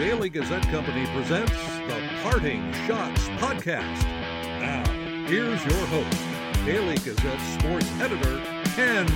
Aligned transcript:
Daily 0.00 0.30
Gazette 0.30 0.66
Company 0.70 1.04
presents 1.08 1.52
the 1.52 2.00
Parting 2.22 2.72
Schotts 2.72 3.28
Podcast. 3.36 4.02
Now, 4.58 4.82
here's 5.26 5.62
your 5.66 5.86
host, 5.88 6.64
Daily 6.64 6.94
Gazette 6.94 7.38
sports 7.60 7.86
editor, 8.00 8.40
Ken. 8.74 9.06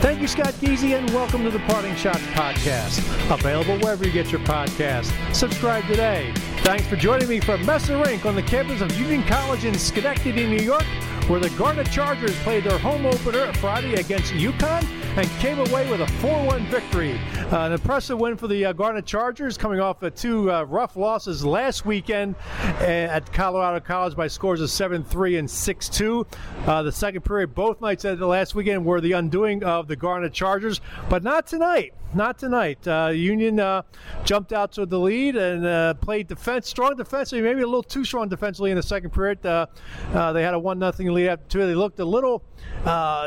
Thank 0.00 0.20
you, 0.20 0.26
Scott 0.26 0.54
Geezy, 0.54 0.98
and 0.98 1.08
welcome 1.10 1.44
to 1.44 1.50
the 1.52 1.60
Parting 1.60 1.94
Schotts 1.94 2.26
Podcast. 2.32 2.98
Available 3.32 3.78
wherever 3.78 4.04
you 4.04 4.10
get 4.10 4.32
your 4.32 4.40
podcast. 4.40 5.12
Subscribe 5.32 5.86
today. 5.86 6.32
Thanks 6.64 6.88
for 6.88 6.96
joining 6.96 7.28
me 7.28 7.38
from 7.38 7.64
Messer 7.64 7.96
Rink 8.02 8.26
on 8.26 8.34
the 8.34 8.42
campus 8.42 8.80
of 8.80 8.90
Union 8.98 9.22
College 9.28 9.64
in 9.64 9.78
Schenectady, 9.78 10.44
New 10.44 10.64
York, 10.64 10.86
where 11.28 11.38
the 11.38 11.50
Garnet 11.50 11.88
Chargers 11.88 12.36
played 12.40 12.64
their 12.64 12.78
home 12.78 13.06
opener 13.06 13.52
Friday 13.52 13.94
against 13.94 14.32
UConn 14.32 14.99
and 15.16 15.28
came 15.40 15.58
away 15.58 15.90
with 15.90 16.00
a 16.00 16.06
4-1 16.22 16.66
victory. 16.68 17.18
Uh, 17.52 17.66
an 17.66 17.72
impressive 17.72 18.18
win 18.18 18.36
for 18.36 18.46
the 18.46 18.66
uh, 18.66 18.72
Garnet 18.72 19.04
Chargers, 19.04 19.56
coming 19.56 19.80
off 19.80 20.02
of 20.02 20.14
two 20.14 20.50
uh, 20.50 20.62
rough 20.64 20.96
losses 20.96 21.44
last 21.44 21.84
weekend 21.84 22.36
uh, 22.62 22.84
at 22.84 23.32
Colorado 23.32 23.80
College 23.80 24.14
by 24.14 24.28
scores 24.28 24.60
of 24.60 24.68
7-3 24.68 25.38
and 25.38 25.48
6-2. 25.48 26.26
Uh, 26.66 26.82
the 26.82 26.92
second 26.92 27.22
period, 27.22 27.54
both 27.54 27.80
nights 27.80 28.04
at 28.04 28.18
the 28.18 28.26
last 28.26 28.54
weekend, 28.54 28.84
were 28.84 29.00
the 29.00 29.12
undoing 29.12 29.64
of 29.64 29.88
the 29.88 29.96
Garnet 29.96 30.32
Chargers, 30.32 30.80
but 31.08 31.22
not 31.22 31.46
tonight. 31.46 31.92
Not 32.12 32.38
tonight. 32.38 32.86
Uh, 32.86 33.12
Union 33.14 33.82
jumped 34.24 34.52
out 34.52 34.72
to 34.72 34.86
the 34.86 34.98
lead 34.98 35.36
and 35.36 36.00
played 36.00 36.28
defense, 36.28 36.68
strong 36.68 36.96
defensively, 36.96 37.42
maybe 37.42 37.62
a 37.62 37.66
little 37.66 37.82
too 37.82 38.04
strong 38.04 38.28
defensively 38.28 38.70
in 38.70 38.76
the 38.76 38.82
second 38.82 39.10
period. 39.10 39.42
they 39.42 40.42
had 40.42 40.54
a 40.54 40.58
one 40.58 40.78
nothing 40.78 41.12
lead 41.12 41.28
after 41.28 41.46
two. 41.48 41.66
They 41.66 41.74
looked 41.74 41.98
a 42.00 42.04
little 42.04 42.42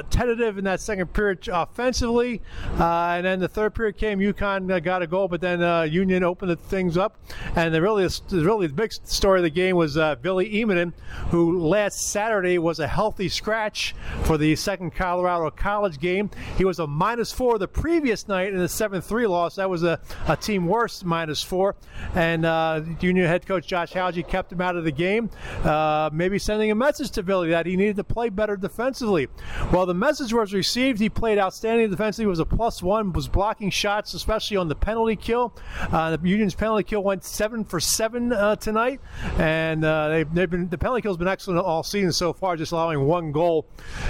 tentative 0.10 0.58
in 0.58 0.64
that 0.66 0.82
second 0.82 1.14
period 1.14 1.48
offensively, 1.48 2.42
and 2.78 3.26
then 3.26 3.40
the 3.40 3.48
third 3.48 3.76
period 3.76 3.98
came. 3.98 4.20
UConn 4.20 4.72
uh, 4.72 4.80
got 4.80 5.02
a 5.02 5.08
goal, 5.08 5.28
but 5.28 5.42
then 5.42 5.62
uh, 5.62 5.84
Union 5.84 6.24
opened 6.24 6.60
things 6.62 6.98
up. 6.98 7.18
And 7.56 7.74
the 7.74 7.82
really, 7.82 8.08
really 8.32 8.68
the 8.68 8.74
big 8.74 8.94
story 8.94 9.40
of 9.40 9.44
the 9.44 9.50
game 9.50 9.76
was 9.76 9.98
uh, 9.98 10.16
Ville 10.16 10.38
Immonen, 10.38 10.94
who 11.30 11.60
last 11.60 12.00
Saturday 12.10 12.58
was 12.58 12.80
a 12.80 12.88
healthy 12.88 13.30
scratch 13.30 13.96
for 14.24 14.38
the 14.38 14.56
second 14.56 14.92
Colorado 14.96 15.50
College 15.52 16.00
game. 16.00 16.30
He 16.58 16.66
was 16.66 16.80
a 16.80 16.88
minus 16.88 17.32
four 17.32 17.58
the 17.58 17.68
previous 17.68 18.28
night 18.28 18.54
in 18.54 18.60
the 18.60 18.70
7-3 18.74 19.30
loss. 19.30 19.56
That 19.56 19.70
was 19.70 19.84
a, 19.84 20.00
a 20.28 20.36
team 20.36 20.68
worst 20.68 21.06
minus 21.06 21.42
four. 21.42 21.76
And 22.16 22.46
uh, 22.46 22.82
Union 23.00 23.28
head 23.28 23.46
coach 23.46 23.68
Josh 23.68 23.94
Hauge 23.94 24.28
kept 24.28 24.52
him 24.52 24.62
out 24.62 24.76
of 24.76 24.84
the 24.84 24.92
game, 24.92 25.30
uh, 25.64 26.10
maybe 26.14 26.40
sending 26.40 26.72
a 26.72 26.76
message 26.76 27.12
to 27.12 27.22
Ville 27.22 27.48
that 27.48 27.66
he 27.66 27.76
needed 27.76 27.96
to 27.98 28.04
play 28.04 28.30
better 28.30 28.56
defensively. 28.56 29.28
Well, 29.72 29.86
the 29.86 29.94
message 29.94 30.34
was 30.34 30.54
received. 30.54 31.00
He 31.00 31.10
played 31.10 31.38
outstanding 31.38 31.90
defensively. 31.90 32.28
Was 32.28 32.40
a 32.40 32.46
plus 32.46 32.82
one. 32.82 33.14
Was 33.14 33.28
blocking 33.28 33.70
shots, 33.70 34.14
especially 34.14 34.58
on 34.58 34.68
the 34.68 34.76
penalty 34.76 35.16
kill. 35.16 35.56
Uh, 35.92 36.16
the 36.16 36.28
Union's 36.28 36.56
penalty 36.56 36.84
kill 36.84 37.04
went 37.04 37.24
seven 37.24 37.64
for 37.64 37.80
seven 37.80 38.32
uh, 38.32 38.56
tonight, 38.56 39.00
and 39.38 39.84
uh, 39.84 40.10
they've, 40.10 40.34
they've, 40.34 40.50
been 40.50 40.70
the 40.70 40.78
penalty 40.78 41.02
kill's 41.02 41.18
been 41.18 41.28
excellent 41.28 41.60
all 41.60 41.84
season 41.84 42.12
so 42.12 42.34
far, 42.34 42.56
just 42.56 42.72
allowing 42.72 43.02
one 43.06 43.32
goal 43.32 43.68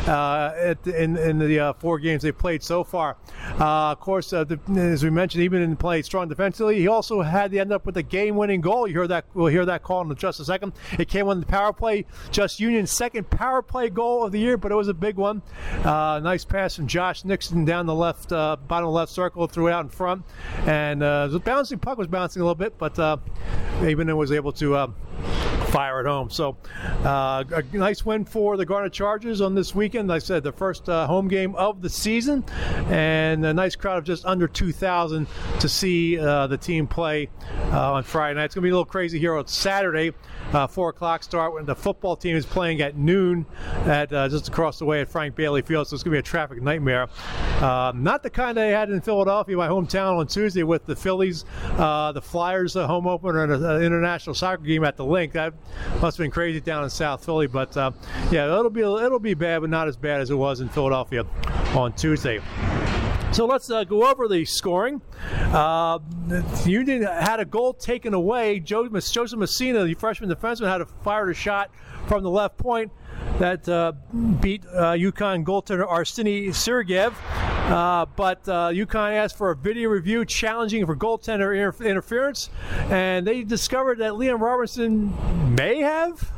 uh, 0.08 0.54
at, 0.58 0.86
in, 0.88 1.18
in 1.18 1.40
the 1.40 1.76
four 1.80 2.00
games 2.00 2.24
they 2.24 2.32
played 2.32 2.64
so 2.64 2.84
far. 2.84 3.18
Of 3.60 4.00
course, 4.00 4.30
the, 4.32 4.53
as 4.76 5.04
we 5.04 5.10
mentioned, 5.10 5.44
even 5.44 5.62
in 5.62 5.76
play 5.76 6.02
strong 6.02 6.28
defensively, 6.28 6.80
he 6.80 6.88
also 6.88 7.22
had 7.22 7.52
to 7.52 7.60
end 7.60 7.72
up 7.72 7.86
with 7.86 7.98
a 7.98 8.04
game-winning 8.04 8.62
goal. 8.62 8.88
You 8.88 8.94
hear 8.94 9.08
that? 9.08 9.26
We'll 9.34 9.48
hear 9.48 9.66
that 9.66 9.84
call 9.84 10.02
in 10.10 10.16
just 10.16 10.40
a 10.40 10.46
second. 10.46 10.74
It 10.98 11.08
came 11.08 11.28
on 11.28 11.40
the 11.40 11.46
power 11.46 11.74
play, 11.74 12.06
just 12.32 12.60
Union's 12.60 12.92
second 12.92 13.30
power 13.30 13.62
play 13.62 13.90
goal 13.90 14.24
of 14.24 14.32
the 14.32 14.40
year, 14.40 14.58
but 14.58 14.72
it 14.72 14.76
was 14.76 14.88
a 14.88 14.94
big 14.94 15.16
one. 15.16 15.42
nice 15.84 16.46
pass 16.46 16.76
from 16.76 16.88
Josh 16.88 17.26
Nixon 17.26 17.66
down 17.66 17.86
the 17.86 17.96
left 17.96 18.30
bottom 18.30 18.90
left 18.90 19.12
circle, 19.12 19.48
threw 19.48 19.68
it 19.68 19.72
out 19.72 19.86
in 19.86 19.90
front, 19.90 20.24
and 20.66 21.04
uh, 21.04 21.28
the 21.28 21.40
bouncing 21.40 21.80
puck 21.80 21.98
was 21.98 22.08
bouncing 22.08 22.42
a 22.42 22.46
little 22.46 22.56
bit, 22.56 22.78
but 22.78 22.98
uh, 23.00 23.18
Immonen 23.80 24.18
was 24.18 24.32
able 24.32 24.52
to. 24.54 24.94
Fire 25.68 26.00
at 26.00 26.06
home. 26.06 26.30
So, 26.30 26.58
uh, 27.04 27.44
a 27.52 27.64
nice 27.76 28.06
win 28.06 28.26
for 28.26 28.58
the 28.58 28.66
Garnet 28.66 28.94
Chargers 28.94 29.42
on 29.42 29.56
this 29.56 29.74
weekend. 29.74 30.10
Like 30.10 30.18
I 30.18 30.26
said, 30.26 30.44
the 30.44 30.52
first 30.52 30.88
uh, 30.88 31.08
home 31.08 31.28
game 31.28 31.56
of 31.56 31.82
the 31.82 31.90
season, 31.90 32.44
and 32.90 33.44
a 33.46 33.54
nice 33.54 33.76
crowd 33.76 33.98
of 33.98 34.04
just 34.04 34.26
under 34.26 34.48
2,000 34.48 35.28
to 35.60 35.70
see 35.70 36.20
uh, 36.20 36.48
the 36.48 36.58
team 36.58 36.86
play 36.86 37.30
uh, 37.72 37.94
on 37.94 38.04
Friday 38.04 38.36
night. 38.36 38.46
It's 38.46 38.56
going 38.56 38.62
to 38.62 38.68
be 38.68 38.70
a 38.70 38.74
little 38.74 38.86
crazy 38.86 39.20
here 39.20 39.36
on 39.36 39.48
Saturday. 39.48 40.12
Uh, 40.52 40.68
four 40.68 40.90
o'clock 40.90 41.24
start 41.24 41.54
when 41.54 41.66
the 41.66 41.76
football 41.76 42.16
team 42.16 42.36
is 42.36 42.46
playing 42.46 42.82
at 42.82 42.96
noon 42.96 43.46
at 43.86 44.14
uh, 44.14 44.30
just 44.30 44.48
across 44.48 44.78
the 44.78 44.86
way 44.86 45.02
at 45.02 45.10
Frank 45.10 45.36
Bailey 45.36 45.64
Field. 45.64 45.88
So 45.88 45.96
it's 45.96 46.04
going 46.04 46.12
to 46.12 46.16
be 46.16 46.20
a 46.20 46.22
traffic 46.22 46.62
nightmare. 46.62 47.08
Not 47.64 48.24
the 48.24 48.30
kind 48.30 48.58
they 48.58 48.72
had 48.72 48.90
in 48.90 49.02
Philadelphia, 49.02 49.56
my 49.56 49.68
hometown, 49.68 50.18
on 50.18 50.28
Tuesday 50.28 50.64
with 50.64 50.86
the 50.86 50.96
Phillies, 50.96 51.46
the 51.78 52.22
Flyers, 52.24 52.74
the 52.74 52.86
home 52.86 53.08
opener, 53.08 53.44
and 53.44 53.54
an 53.54 53.82
international 53.82 54.34
soccer 54.34 54.64
game 54.64 54.84
at 54.84 54.98
the 54.98 55.06
Linc. 55.06 55.34
That 55.34 55.54
must 56.02 56.18
have 56.18 56.24
been 56.24 56.32
crazy 56.32 56.60
down 56.60 56.84
in 56.84 56.90
South 56.90 57.24
Philly, 57.24 57.48
but 57.48 57.76
uh, 57.78 57.92
yeah, 58.32 58.46
it'll 58.46 58.70
be 58.70 58.82
it'll 58.82 59.20
be 59.20 59.34
bad, 59.34 59.62
but 59.62 59.70
not 59.70 59.88
as 59.88 59.98
bad 59.98 60.22
as 60.22 60.30
it 60.30 60.36
was 60.36 60.60
in 60.60 60.70
Philadelphia 60.70 61.26
on 61.76 61.94
Tuesday. 61.94 62.42
So 63.32 63.48
let's 63.48 63.72
uh, 63.72 63.84
go 63.84 64.06
over 64.12 64.28
the 64.28 64.46
scoring. 64.46 65.02
Uh, 65.32 65.98
Union 66.66 67.02
had 67.02 67.40
a 67.40 67.46
goal 67.46 67.74
taken 67.74 68.14
away. 68.14 68.60
Joe, 68.60 68.88
Joseph 68.88 69.40
Messina, 69.40 69.84
the 69.86 69.96
freshman 69.96 70.30
defenseman, 70.30 70.68
had 70.68 70.82
a 70.82 70.86
fired 70.86 71.32
a 71.32 71.34
shot 71.34 71.72
from 72.08 72.22
the 72.22 72.30
left 72.30 72.58
point 72.58 72.92
that 73.44 73.68
uh, 73.68 73.92
beat 74.40 74.66
uh, 74.68 74.94
UConn 74.94 75.44
goaltender 75.44 75.86
Arseny 75.86 76.48
Sergeyev. 76.48 77.14
Uh, 77.70 78.06
but 78.16 78.48
uh, 78.48 78.70
UConn 78.70 79.12
asked 79.12 79.38
for 79.38 79.52
a 79.52 79.56
video 79.56 79.90
review 79.90 80.24
challenging 80.24 80.86
for 80.86 80.96
goaltender 80.96 81.54
inter- 81.54 81.84
interference, 81.84 82.50
and 82.90 83.28
they 83.28 83.44
discovered 83.44 83.98
that 83.98 84.14
Liam 84.14 84.40
Robertson 84.40 85.14
may 85.56 85.82
have 85.82 86.32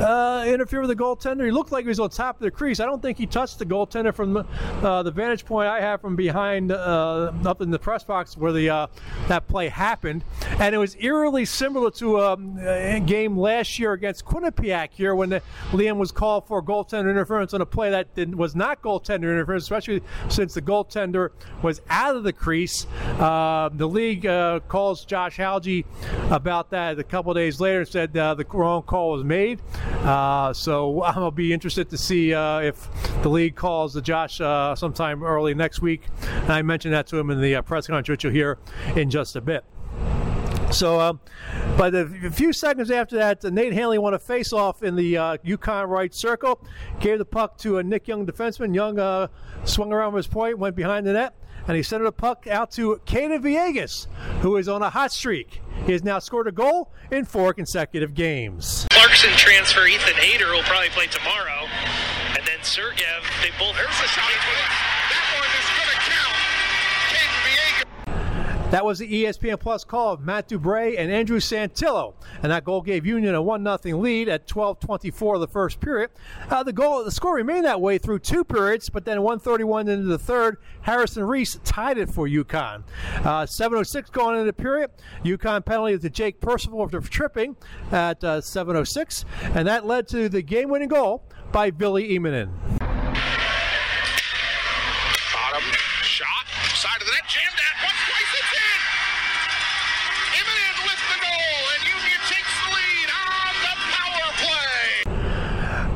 uh, 0.00 0.44
interfere 0.46 0.80
with 0.80 0.90
the 0.90 0.96
goaltender. 0.96 1.44
He 1.44 1.50
looked 1.50 1.72
like 1.72 1.84
he 1.84 1.88
was 1.88 2.00
on 2.00 2.10
top 2.10 2.36
of 2.36 2.42
the 2.42 2.50
crease. 2.50 2.80
I 2.80 2.86
don't 2.86 3.00
think 3.00 3.18
he 3.18 3.26
touched 3.26 3.58
the 3.58 3.66
goaltender 3.66 4.14
from 4.14 4.36
uh, 4.36 5.02
the 5.02 5.10
vantage 5.10 5.44
point 5.44 5.68
I 5.68 5.80
have 5.80 6.00
from 6.00 6.16
behind 6.16 6.72
uh, 6.72 7.32
up 7.44 7.60
in 7.60 7.70
the 7.70 7.78
press 7.78 8.04
box 8.04 8.36
where 8.36 8.52
the 8.52 8.70
uh, 8.70 8.86
that 9.28 9.46
play 9.48 9.68
happened. 9.68 10.24
And 10.58 10.74
it 10.74 10.78
was 10.78 10.96
eerily 10.98 11.44
similar 11.44 11.90
to 11.92 12.20
um, 12.20 12.58
a 12.58 13.00
game 13.00 13.38
last 13.38 13.78
year 13.78 13.92
against 13.92 14.24
Quinnipiac 14.24 14.90
here 14.92 15.14
when 15.14 15.30
the, 15.30 15.42
Liam 15.70 15.96
was 15.96 16.12
called 16.12 16.46
for 16.46 16.62
goaltender 16.62 17.10
interference 17.10 17.54
on 17.54 17.60
a 17.60 17.66
play 17.66 17.90
that 17.90 18.14
did, 18.14 18.34
was 18.34 18.54
not 18.54 18.82
goaltender 18.82 19.30
interference, 19.30 19.64
especially 19.64 20.02
since 20.28 20.54
the 20.54 20.62
goaltender 20.62 21.30
was 21.62 21.80
out 21.88 22.16
of 22.16 22.24
the 22.24 22.32
crease. 22.32 22.86
Uh, 23.18 23.70
the 23.72 23.86
league 23.86 24.26
uh, 24.26 24.60
calls 24.68 25.04
Josh 25.04 25.36
Hauge 25.36 25.84
about 26.30 26.70
that 26.70 26.98
a 26.98 27.04
couple 27.04 27.32
days 27.34 27.60
later 27.60 27.80
and 27.80 27.88
said 27.88 28.12
the 28.12 28.46
wrong 28.52 28.82
call 28.82 29.12
was 29.12 29.24
made. 29.24 29.51
Uh, 30.02 30.52
so 30.52 31.02
I'll 31.02 31.30
be 31.30 31.52
interested 31.52 31.90
to 31.90 31.98
see 31.98 32.34
uh, 32.34 32.60
if 32.60 32.88
the 33.22 33.28
league 33.28 33.54
calls 33.54 33.94
the 33.94 34.02
Josh 34.02 34.40
uh, 34.40 34.74
sometime 34.74 35.22
early 35.22 35.54
next 35.54 35.80
week. 35.80 36.02
And 36.22 36.52
I 36.52 36.62
mentioned 36.62 36.94
that 36.94 37.06
to 37.08 37.18
him 37.18 37.30
in 37.30 37.40
the 37.40 37.56
uh, 37.56 37.62
press 37.62 37.86
conference, 37.86 38.08
which 38.08 38.24
you'll 38.24 38.32
hear 38.32 38.58
in 38.96 39.10
just 39.10 39.36
a 39.36 39.40
bit. 39.40 39.64
So, 40.72 40.98
uh, 40.98 41.12
but 41.76 41.94
a 41.94 42.30
few 42.30 42.52
seconds 42.52 42.90
after 42.90 43.16
that, 43.16 43.44
uh, 43.44 43.50
Nate 43.50 43.74
Hanley 43.74 43.98
won 43.98 44.14
a 44.14 44.18
face-off 44.18 44.82
in 44.82 44.96
the 44.96 45.18
uh, 45.18 45.36
UConn 45.44 45.86
right 45.88 46.14
circle, 46.14 46.64
gave 46.98 47.18
the 47.18 47.26
puck 47.26 47.58
to 47.58 47.76
a 47.76 47.82
Nick 47.82 48.08
Young 48.08 48.26
defenseman. 48.26 48.74
Young 48.74 48.98
uh, 48.98 49.28
swung 49.64 49.92
around 49.92 50.14
his 50.14 50.26
point, 50.26 50.58
went 50.58 50.74
behind 50.74 51.06
the 51.06 51.12
net, 51.12 51.34
and 51.68 51.76
he 51.76 51.82
sent 51.82 52.02
the 52.02 52.10
puck 52.10 52.46
out 52.46 52.70
to 52.72 53.00
Caden 53.04 53.42
Villegas, 53.42 54.06
who 54.40 54.56
is 54.56 54.66
on 54.66 54.82
a 54.82 54.88
hot 54.88 55.12
streak. 55.12 55.60
He 55.84 55.92
has 55.92 56.02
now 56.02 56.18
scored 56.18 56.48
a 56.48 56.52
goal 56.52 56.90
in 57.10 57.26
four 57.26 57.52
consecutive 57.52 58.14
games. 58.14 58.86
Clarkson 59.22 59.38
transfer 59.38 59.86
Ethan 59.86 60.18
Ader 60.18 60.50
will 60.50 60.64
probably 60.64 60.88
play 60.88 61.06
tomorrow. 61.06 61.68
And 62.34 62.44
then 62.44 62.58
Sergeyev, 62.62 63.22
they 63.40 63.50
both. 63.56 63.76
Here's 63.76 63.88
a 63.88 64.08
shot. 64.08 64.81
That 68.72 68.86
was 68.86 69.00
the 69.00 69.24
ESPN 69.24 69.60
Plus 69.60 69.84
call 69.84 70.14
of 70.14 70.22
Matt 70.22 70.48
Dubray 70.48 70.98
and 70.98 71.12
Andrew 71.12 71.40
Santillo, 71.40 72.14
and 72.42 72.50
that 72.50 72.64
goal 72.64 72.80
gave 72.80 73.04
Union 73.04 73.34
a 73.34 73.42
one 73.42 73.62
0 73.62 73.98
lead 73.98 74.30
at 74.30 74.46
12:24 74.46 75.34
of 75.34 75.42
the 75.42 75.46
first 75.46 75.78
period. 75.78 76.08
Uh, 76.48 76.62
the 76.62 76.72
goal, 76.72 77.04
the 77.04 77.10
score 77.10 77.34
remained 77.34 77.66
that 77.66 77.82
way 77.82 77.98
through 77.98 78.20
two 78.20 78.44
periods, 78.44 78.88
but 78.88 79.04
then 79.04 79.20
131 79.20 79.88
into 79.88 80.06
the 80.06 80.18
third, 80.18 80.56
Harrison 80.80 81.24
Reese 81.24 81.60
tied 81.64 81.98
it 81.98 82.08
for 82.08 82.26
UConn. 82.26 82.84
Uh, 83.18 83.44
7:06 83.44 84.10
going 84.10 84.38
into 84.38 84.46
the 84.46 84.54
period, 84.54 84.90
UConn 85.22 85.62
penalty 85.66 85.98
to 85.98 86.08
Jake 86.08 86.40
Percival 86.40 86.88
for 86.88 87.02
tripping 87.02 87.56
at 87.90 88.24
uh, 88.24 88.40
7:06, 88.40 89.26
and 89.54 89.68
that 89.68 89.84
led 89.84 90.08
to 90.08 90.30
the 90.30 90.40
game-winning 90.40 90.88
goal 90.88 91.24
by 91.52 91.70
Ville 91.70 91.96
Immonen. 91.96 92.48
Bottom 95.34 95.62
shot, 96.12 96.44
side 96.76 97.00
of 97.00 97.06
the 97.06 97.12
net, 97.12 97.24
jammed 97.26 97.56
at 97.56 97.84
one 97.88 97.96
place, 98.04 98.32
it's 98.36 98.52
in. 98.52 99.01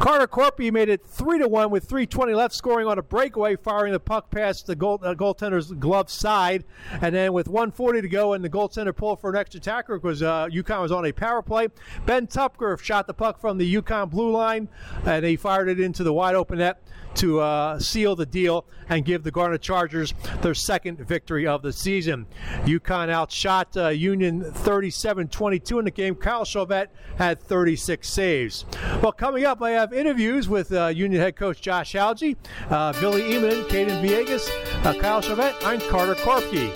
Carter 0.06 0.28
Korpi 0.28 0.70
made 0.70 0.88
it 0.88 1.04
three 1.04 1.40
to 1.40 1.48
one 1.48 1.68
with 1.68 1.82
320 1.88 2.32
left, 2.32 2.54
scoring 2.54 2.86
on 2.86 2.96
a 2.96 3.02
breakaway, 3.02 3.56
firing 3.56 3.92
the 3.92 3.98
puck 3.98 4.30
past 4.30 4.64
the 4.68 4.76
goal, 4.76 5.00
uh, 5.02 5.14
goaltender's 5.14 5.72
glove 5.72 6.08
side, 6.08 6.62
and 7.02 7.12
then 7.12 7.32
with 7.32 7.48
140 7.48 8.02
to 8.02 8.08
go, 8.08 8.32
and 8.32 8.44
the 8.44 8.48
goaltender 8.48 8.94
pulled 8.94 9.20
for 9.20 9.30
an 9.30 9.36
extra 9.36 9.58
tacker 9.58 9.98
because 9.98 10.22
uh, 10.22 10.46
UConn 10.46 10.80
was 10.80 10.92
on 10.92 11.06
a 11.06 11.10
power 11.10 11.42
play. 11.42 11.66
Ben 12.06 12.28
Tupker 12.28 12.80
shot 12.80 13.08
the 13.08 13.14
puck 13.14 13.40
from 13.40 13.58
the 13.58 13.74
UConn 13.74 14.08
blue 14.08 14.30
line, 14.30 14.68
and 15.04 15.24
he 15.24 15.34
fired 15.34 15.68
it 15.68 15.80
into 15.80 16.04
the 16.04 16.12
wide 16.12 16.36
open 16.36 16.58
net 16.58 16.80
to 17.16 17.40
uh, 17.40 17.78
seal 17.78 18.14
the 18.14 18.26
deal 18.26 18.66
and 18.88 19.04
give 19.04 19.22
the 19.22 19.30
Garnet 19.30 19.62
Chargers 19.62 20.14
their 20.42 20.54
second 20.54 20.98
victory 20.98 21.46
of 21.46 21.62
the 21.62 21.72
season. 21.72 22.26
UConn 22.64 23.08
outshot 23.08 23.76
uh, 23.76 23.88
Union 23.88 24.42
37-22 24.42 25.78
in 25.78 25.84
the 25.86 25.90
game. 25.90 26.14
Kyle 26.14 26.44
Chauvette 26.44 26.92
had 27.16 27.40
36 27.40 28.08
saves. 28.08 28.66
Well, 29.02 29.12
coming 29.12 29.44
up, 29.44 29.62
I 29.62 29.70
have 29.70 29.92
interviews 29.96 30.48
with 30.48 30.72
uh, 30.72 30.88
Union 30.88 31.20
head 31.20 31.36
coach 31.36 31.60
Josh 31.60 31.94
Hauge, 31.94 32.36
uh, 32.70 32.92
Ville 32.92 33.14
Immonen, 33.14 33.64
Caden 33.68 34.02
Villegas, 34.02 34.48
uh, 34.84 34.94
Kyle 35.00 35.20
Chauvette, 35.20 35.56
and 35.64 35.82
Carter 35.82 36.14
Korpi. 36.14 36.70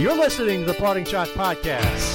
You're 0.00 0.16
listening 0.16 0.60
to 0.60 0.66
the 0.66 0.74
Parting 0.74 1.04
Schott 1.04 1.28
Podcast. 1.28 2.13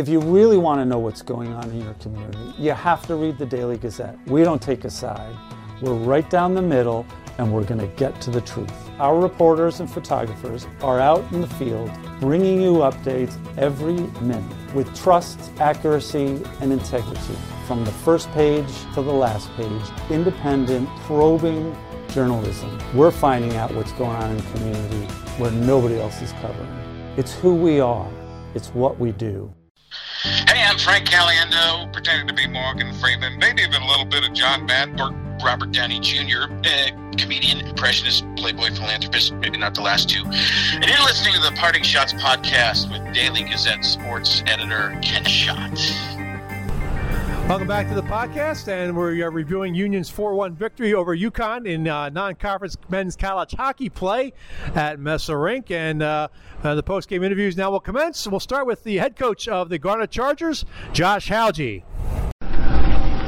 If 0.00 0.08
you 0.08 0.18
really 0.18 0.56
want 0.56 0.80
to 0.80 0.86
know 0.86 0.98
what's 0.98 1.20
going 1.20 1.52
on 1.52 1.68
in 1.72 1.82
your 1.82 1.92
community, 1.92 2.54
you 2.58 2.70
have 2.70 3.06
to 3.06 3.16
read 3.16 3.36
the 3.36 3.44
Daily 3.44 3.76
Gazette. 3.76 4.16
We 4.28 4.42
don't 4.44 4.62
take 4.62 4.86
a 4.86 4.90
side. 4.90 5.36
We're 5.82 5.92
right 5.92 6.28
down 6.30 6.54
the 6.54 6.62
middle 6.62 7.04
and 7.36 7.52
we're 7.52 7.64
going 7.64 7.82
to 7.82 7.96
get 7.98 8.18
to 8.22 8.30
the 8.30 8.40
truth. 8.40 8.72
Our 8.98 9.20
reporters 9.20 9.80
and 9.80 9.90
photographers 9.90 10.66
are 10.80 10.98
out 10.98 11.30
in 11.34 11.42
the 11.42 11.46
field 11.46 11.90
bringing 12.18 12.62
you 12.62 12.76
updates 12.76 13.36
every 13.58 13.98
minute 14.22 14.74
with 14.74 14.88
trust, 14.96 15.38
accuracy, 15.60 16.42
and 16.62 16.72
integrity. 16.72 17.36
From 17.66 17.84
the 17.84 17.92
first 17.92 18.30
page 18.30 18.72
to 18.94 19.02
the 19.02 19.12
last 19.12 19.50
page, 19.50 19.82
independent, 20.08 20.88
probing 21.00 21.76
journalism. 22.08 22.70
We're 22.94 23.10
finding 23.10 23.54
out 23.56 23.74
what's 23.74 23.92
going 23.92 24.16
on 24.16 24.30
in 24.30 24.36
the 24.38 24.50
community 24.52 25.12
where 25.36 25.50
nobody 25.50 26.00
else 26.00 26.22
is 26.22 26.32
covering. 26.40 26.70
It's 27.18 27.34
who 27.34 27.54
we 27.54 27.80
are. 27.80 28.10
It's 28.54 28.68
what 28.68 28.98
we 28.98 29.12
do. 29.12 29.54
I'm 30.70 30.78
Frank 30.78 31.08
Caliendo, 31.08 31.92
pretending 31.92 32.28
to 32.28 32.32
be 32.32 32.46
Morgan 32.46 32.94
Freeman, 32.94 33.36
maybe 33.40 33.62
even 33.62 33.82
a 33.82 33.86
little 33.88 34.04
bit 34.04 34.22
of 34.22 34.32
John 34.32 34.66
Madden 34.66 34.96
Robert 35.42 35.72
Downey 35.72 35.98
Jr., 35.98 36.44
uh, 36.48 37.16
comedian, 37.18 37.66
impressionist, 37.66 38.24
playboy, 38.36 38.72
philanthropist, 38.76 39.32
maybe 39.32 39.58
not 39.58 39.74
the 39.74 39.80
last 39.80 40.08
two. 40.08 40.24
And 40.24 40.84
you're 40.84 41.02
listening 41.02 41.34
to 41.34 41.40
the 41.40 41.56
Parting 41.56 41.82
Schotts 41.82 42.16
podcast 42.20 42.88
with 42.88 43.12
Daily 43.12 43.42
Gazette 43.42 43.84
sports 43.84 44.44
editor 44.46 44.96
Ken 45.02 45.24
Schott. 45.24 46.19
Welcome 47.48 47.66
back 47.66 47.88
to 47.88 47.94
the 47.94 48.02
podcast, 48.02 48.68
and 48.68 48.96
we're 48.96 49.26
uh, 49.26 49.30
reviewing 49.30 49.74
Union's 49.74 50.10
4-1 50.10 50.52
victory 50.54 50.94
over 50.94 51.16
UConn 51.16 51.66
in 51.66 51.88
uh, 51.88 52.08
non-conference 52.08 52.76
men's 52.88 53.16
college 53.16 53.52
hockey 53.52 53.88
play 53.88 54.32
at 54.74 55.00
Messer 55.00 55.38
Rink. 55.38 55.70
And 55.70 56.02
uh, 56.02 56.28
uh 56.62 56.74
the 56.74 56.82
post-game 56.82 57.22
interviews 57.24 57.56
now 57.56 57.70
will 57.70 57.80
commence. 57.80 58.26
We'll 58.26 58.40
start 58.40 58.66
with 58.66 58.84
the 58.84 58.98
head 58.98 59.16
coach 59.16 59.48
of 59.48 59.68
the 59.68 59.78
Garnet 59.78 60.10
Chargers, 60.10 60.64
Josh 60.92 61.28
Hauge. 61.28 61.82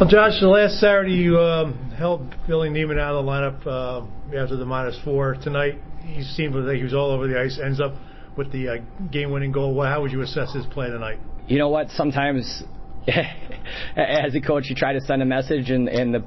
Well, 0.03 0.09
Josh, 0.09 0.41
the 0.41 0.49
last 0.49 0.81
Saturday 0.81 1.15
you 1.15 1.39
um, 1.39 1.75
held 1.93 2.35
Ville 2.49 2.63
Immonen 2.63 2.99
out 2.99 3.15
of 3.15 3.25
the 3.25 3.31
lineup 3.31 3.67
uh, 3.67 4.37
after 4.37 4.57
the 4.57 4.65
minus 4.65 4.99
four. 5.05 5.35
Tonight, 5.35 5.79
he 6.05 6.25
seemed 6.25 6.55
like 6.57 6.77
he 6.77 6.83
was 6.83 6.95
all 6.95 7.11
over 7.11 7.29
the 7.29 7.41
ice. 7.41 7.61
Ends 7.63 7.81
up 7.81 7.95
with 8.37 8.51
the 8.51 8.69
uh, 8.69 8.77
game-winning 9.11 9.53
goal. 9.53 9.75
Well, 9.75 9.89
how 9.89 10.03
would 10.03 10.11
you 10.11 10.23
assess 10.23 10.53
his 10.53 10.67
play 10.67 10.89
tonight? 10.89 11.21
You 11.47 11.59
know 11.59 11.69
what? 11.69 11.91
Sometimes 11.91 12.65
as 13.97 14.35
a 14.35 14.41
coach, 14.41 14.65
you 14.69 14.77
try 14.77 14.93
to 14.93 15.01
send 15.01 15.23
a 15.23 15.27
message, 15.27 15.71
and, 15.71 15.89
and 15.89 16.15
the 16.15 16.25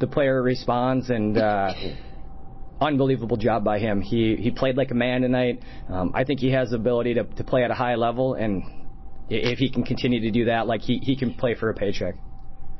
the 0.00 0.06
player 0.06 0.40
responds, 0.42 1.10
and 1.10 1.36
uh, 1.36 1.72
unbelievable 2.80 3.36
job 3.36 3.64
by 3.64 3.78
him. 3.78 4.00
He 4.00 4.36
he 4.36 4.50
played 4.50 4.76
like 4.76 4.90
a 4.90 4.94
man 4.94 5.22
tonight. 5.22 5.62
Um, 5.88 6.12
I 6.14 6.24
think 6.24 6.40
he 6.40 6.52
has 6.52 6.70
the 6.70 6.76
ability 6.76 7.14
to 7.14 7.24
to 7.24 7.44
play 7.44 7.64
at 7.64 7.70
a 7.70 7.74
high 7.74 7.94
level, 7.94 8.34
and 8.34 8.62
if 9.28 9.58
he 9.58 9.70
can 9.70 9.84
continue 9.84 10.20
to 10.20 10.30
do 10.30 10.46
that, 10.46 10.66
like 10.66 10.82
he 10.82 10.98
he 10.98 11.16
can 11.16 11.34
play 11.34 11.54
for 11.54 11.70
a 11.70 11.74
paycheck. 11.74 12.14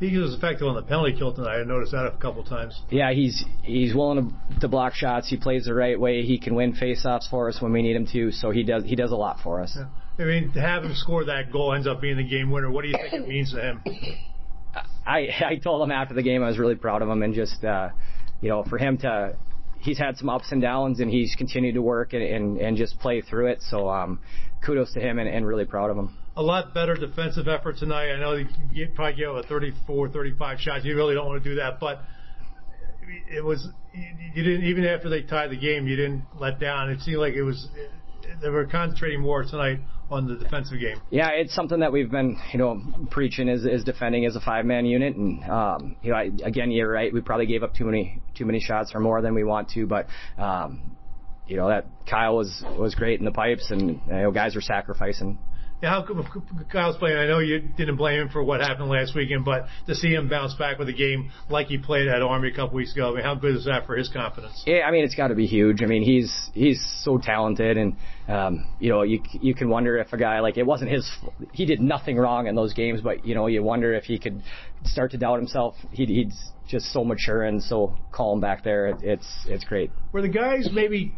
He 0.00 0.17
was 0.17 0.33
effective 0.33 0.69
on 0.69 0.76
the 0.76 0.83
penalty 0.83 1.17
kill 1.19 1.35
tonight. 1.35 1.59
I 1.59 1.64
noticed 1.64 1.90
that 1.90 2.07
a 2.07 2.17
couple 2.19 2.45
times. 2.45 2.81
Yeah, 2.88 3.12
he's 3.12 3.45
he's 3.62 3.95
willing 3.95 4.31
to, 4.52 4.61
to 4.61 4.69
block 4.69 4.95
shots. 4.95 5.28
He 5.28 5.37
plays 5.37 5.64
the 5.64 5.75
right 5.75 5.99
way. 5.99 6.23
He 6.23 6.38
can 6.38 6.55
win 6.55 6.73
faceoffs 6.75 7.28
for 7.28 7.49
us 7.49 7.61
when 7.61 7.73
we 7.73 7.83
need 7.83 7.97
him 7.97 8.07
to. 8.12 8.31
So 8.31 8.50
he 8.50 8.62
does 8.62 8.85
he 8.85 8.95
does 8.95 9.11
a 9.11 9.17
lot 9.17 9.40
for 9.43 9.61
us. 9.61 9.76
Yeah. 9.76 9.87
I 10.19 10.25
mean, 10.25 10.53
to 10.53 10.61
have 10.61 10.83
him 10.85 10.95
score 10.95 11.25
that 11.25 11.53
goal 11.53 11.73
ends 11.75 11.87
up 11.87 12.01
being 12.01 12.17
the 12.17 12.29
game 12.29 12.51
winner. 12.51 12.71
What 12.71 12.83
do 12.83 12.89
you 12.89 12.97
think 12.97 13.13
it 13.13 13.29
means 13.29 13.53
to 13.53 13.61
him? 13.61 13.83
I 15.07 15.29
I 15.47 15.57
told 15.63 15.83
him 15.83 15.93
after 15.93 16.15
the 16.15 16.23
game 16.23 16.43
I 16.43 16.49
was 16.49 16.59
really 16.59 16.75
proud 16.75 17.03
of 17.03 17.09
him 17.09 17.23
and 17.23 17.35
just 17.35 17.65
uh, 17.65 17.91
you 18.41 18.49
know 18.49 18.65
for 18.65 18.79
him 18.79 18.99
to 18.99 19.37
he's 19.79 19.99
had 19.99 20.17
some 20.17 20.29
ups 20.29 20.51
and 20.51 20.61
downs 20.61 21.01
and 21.01 21.11
he's 21.11 21.35
continued 21.37 21.75
to 21.75 21.83
work 21.83 22.13
and 22.13 22.23
and, 22.23 22.59
and 22.59 22.77
just 22.77 22.99
play 22.99 23.21
through 23.21 23.47
it. 23.47 23.63
So 23.63 23.89
um, 23.89 24.21
kudos 24.65 24.93
to 24.95 25.01
him 25.01 25.19
and, 25.19 25.29
and 25.29 25.47
really 25.47 25.65
proud 25.65 25.91
of 25.91 25.97
him. 25.97 26.17
A 26.37 26.43
lot 26.43 26.75
better 26.75 26.95
defensive 26.95 27.49
effort 27.49 27.79
tonight. 27.79 28.13
I 28.13 28.21
know 28.21 28.45
you 28.73 28.89
probably 28.95 29.17
gave 29.17 29.29
a 29.29 29.43
34, 29.43 30.11
35 30.11 30.61
shots. 30.61 30.85
You 30.85 30.95
really 30.95 31.15
don't 31.15 31.27
want 31.27 31.43
to 31.43 31.49
do 31.49 31.57
that, 31.57 31.81
but 31.81 32.03
it 33.29 33.45
was 33.45 33.69
you 34.35 34.43
didn't 34.45 34.65
even 34.65 34.85
after 34.85 35.09
they 35.09 35.23
tied 35.23 35.51
the 35.51 35.57
game. 35.57 35.87
You 35.87 35.97
didn't 35.97 36.25
let 36.39 36.61
down. 36.61 36.91
It 36.91 37.01
seemed 37.01 37.19
like 37.19 37.35
it 37.35 37.43
was 37.43 37.69
they 38.41 38.49
were 38.49 38.67
concentrating 38.67 39.21
more 39.21 39.45
tonight 39.45 39.81
on 40.11 40.27
the 40.27 40.37
defensive 40.37 40.81
game. 40.81 41.01
Yeah, 41.11 41.29
it's 41.31 41.55
something 41.55 41.81
that 41.81 41.93
we've 41.93 42.11
been, 42.11 42.39
you 42.53 42.59
know, 42.59 42.83
preaching 43.11 43.49
is, 43.49 43.65
is 43.65 43.85
defending 43.85 44.25
as 44.25 44.37
a 44.37 44.41
five-man 44.41 44.87
unit, 44.87 45.17
and 45.17 45.45
um, 45.45 45.97
you 46.03 46.11
know, 46.11 46.17
I, 46.17 46.31
again, 46.45 46.71
you're 46.71 46.91
right. 46.91 47.13
We 47.13 47.21
probably 47.21 47.47
gave 47.47 47.63
up 47.63 47.75
too 47.75 47.85
many 47.85 48.21
too 48.37 48.47
many 48.47 48.61
shots 48.61 48.93
or 48.95 49.01
more 49.01 49.21
than 49.21 49.35
we 49.35 49.45
want 49.45 49.71
to, 49.71 49.87
but 49.87 50.07
um, 50.39 50.97
you 51.47 51.57
know 51.57 51.69
that 51.69 51.87
Kyle 52.09 52.37
was 52.37 52.65
was 52.79 52.95
great 52.95 53.19
in 53.19 53.25
the 53.25 53.33
pipes, 53.33 53.71
and 53.71 54.01
you 54.07 54.13
know, 54.13 54.31
guys 54.31 54.55
were 54.55 54.61
sacrificing 54.61 55.39
how 55.82 56.04
come 56.04 56.25
Kyle's 56.70 56.97
playing? 56.97 57.16
I 57.16 57.26
know 57.26 57.38
you 57.38 57.61
didn't 57.61 57.97
blame 57.97 58.23
him 58.23 58.28
for 58.30 58.42
what 58.42 58.61
happened 58.61 58.88
last 58.88 59.14
weekend, 59.14 59.44
but 59.44 59.66
to 59.87 59.94
see 59.94 60.08
him 60.08 60.28
bounce 60.28 60.54
back 60.54 60.78
with 60.78 60.88
a 60.88 60.92
game 60.92 61.30
like 61.49 61.68
he 61.68 61.78
played 61.78 62.08
at 62.08 62.20
Army 62.20 62.50
a 62.50 62.54
couple 62.54 62.76
weeks 62.76 62.92
ago, 62.92 63.12
I 63.12 63.14
mean, 63.14 63.25
how 63.25 63.35
good 63.37 63.54
is 63.54 63.64
that 63.66 63.87
for 63.87 63.97
his 63.97 64.08
confidence? 64.08 64.62
Yeah, 64.66 64.80
I 64.87 64.90
mean, 64.90 65.04
it's 65.04 65.14
got 65.14 65.28
to 65.28 65.35
be 65.35 65.47
huge. 65.47 65.82
I 65.82 65.87
mean, 65.87 66.02
he's 66.02 66.50
he's 66.52 66.85
so 67.04 67.18
talented, 67.18 67.76
and 67.76 67.97
um, 68.26 68.66
you 68.80 68.90
know, 68.90 69.02
you 69.02 69.23
you 69.40 69.54
can 69.54 69.68
wonder 69.68 69.99
if 69.99 70.12
a 70.12 70.16
guy 70.16 70.40
like 70.40 70.56
it 70.56 70.66
wasn't 70.66 70.90
his, 70.90 71.08
he 71.52 71.64
did 71.64 71.80
nothing 71.80 72.16
wrong 72.16 72.49
in 72.49 72.56
those 72.56 72.75
games, 72.75 73.00
but 73.00 73.25
you 73.25 73.35
know, 73.35 73.47
you 73.47 73.62
wonder 73.62 73.94
if 73.94 74.04
he 74.04 74.18
could 74.18 74.42
start 74.85 75.12
to 75.12 75.18
doubt 75.18 75.38
himself. 75.38 75.75
He, 75.92 76.06
he's 76.06 76.52
just 76.68 76.92
so 76.92 77.04
mature 77.04 77.42
and 77.42 77.62
so 77.62 77.97
calm 78.12 78.40
back 78.40 78.64
there. 78.64 78.88
It, 78.88 78.97
it's 79.02 79.47
it's 79.47 79.64
great. 79.64 79.90
Were 80.12 80.23
the 80.23 80.28
guys 80.28 80.68
maybe 80.73 81.14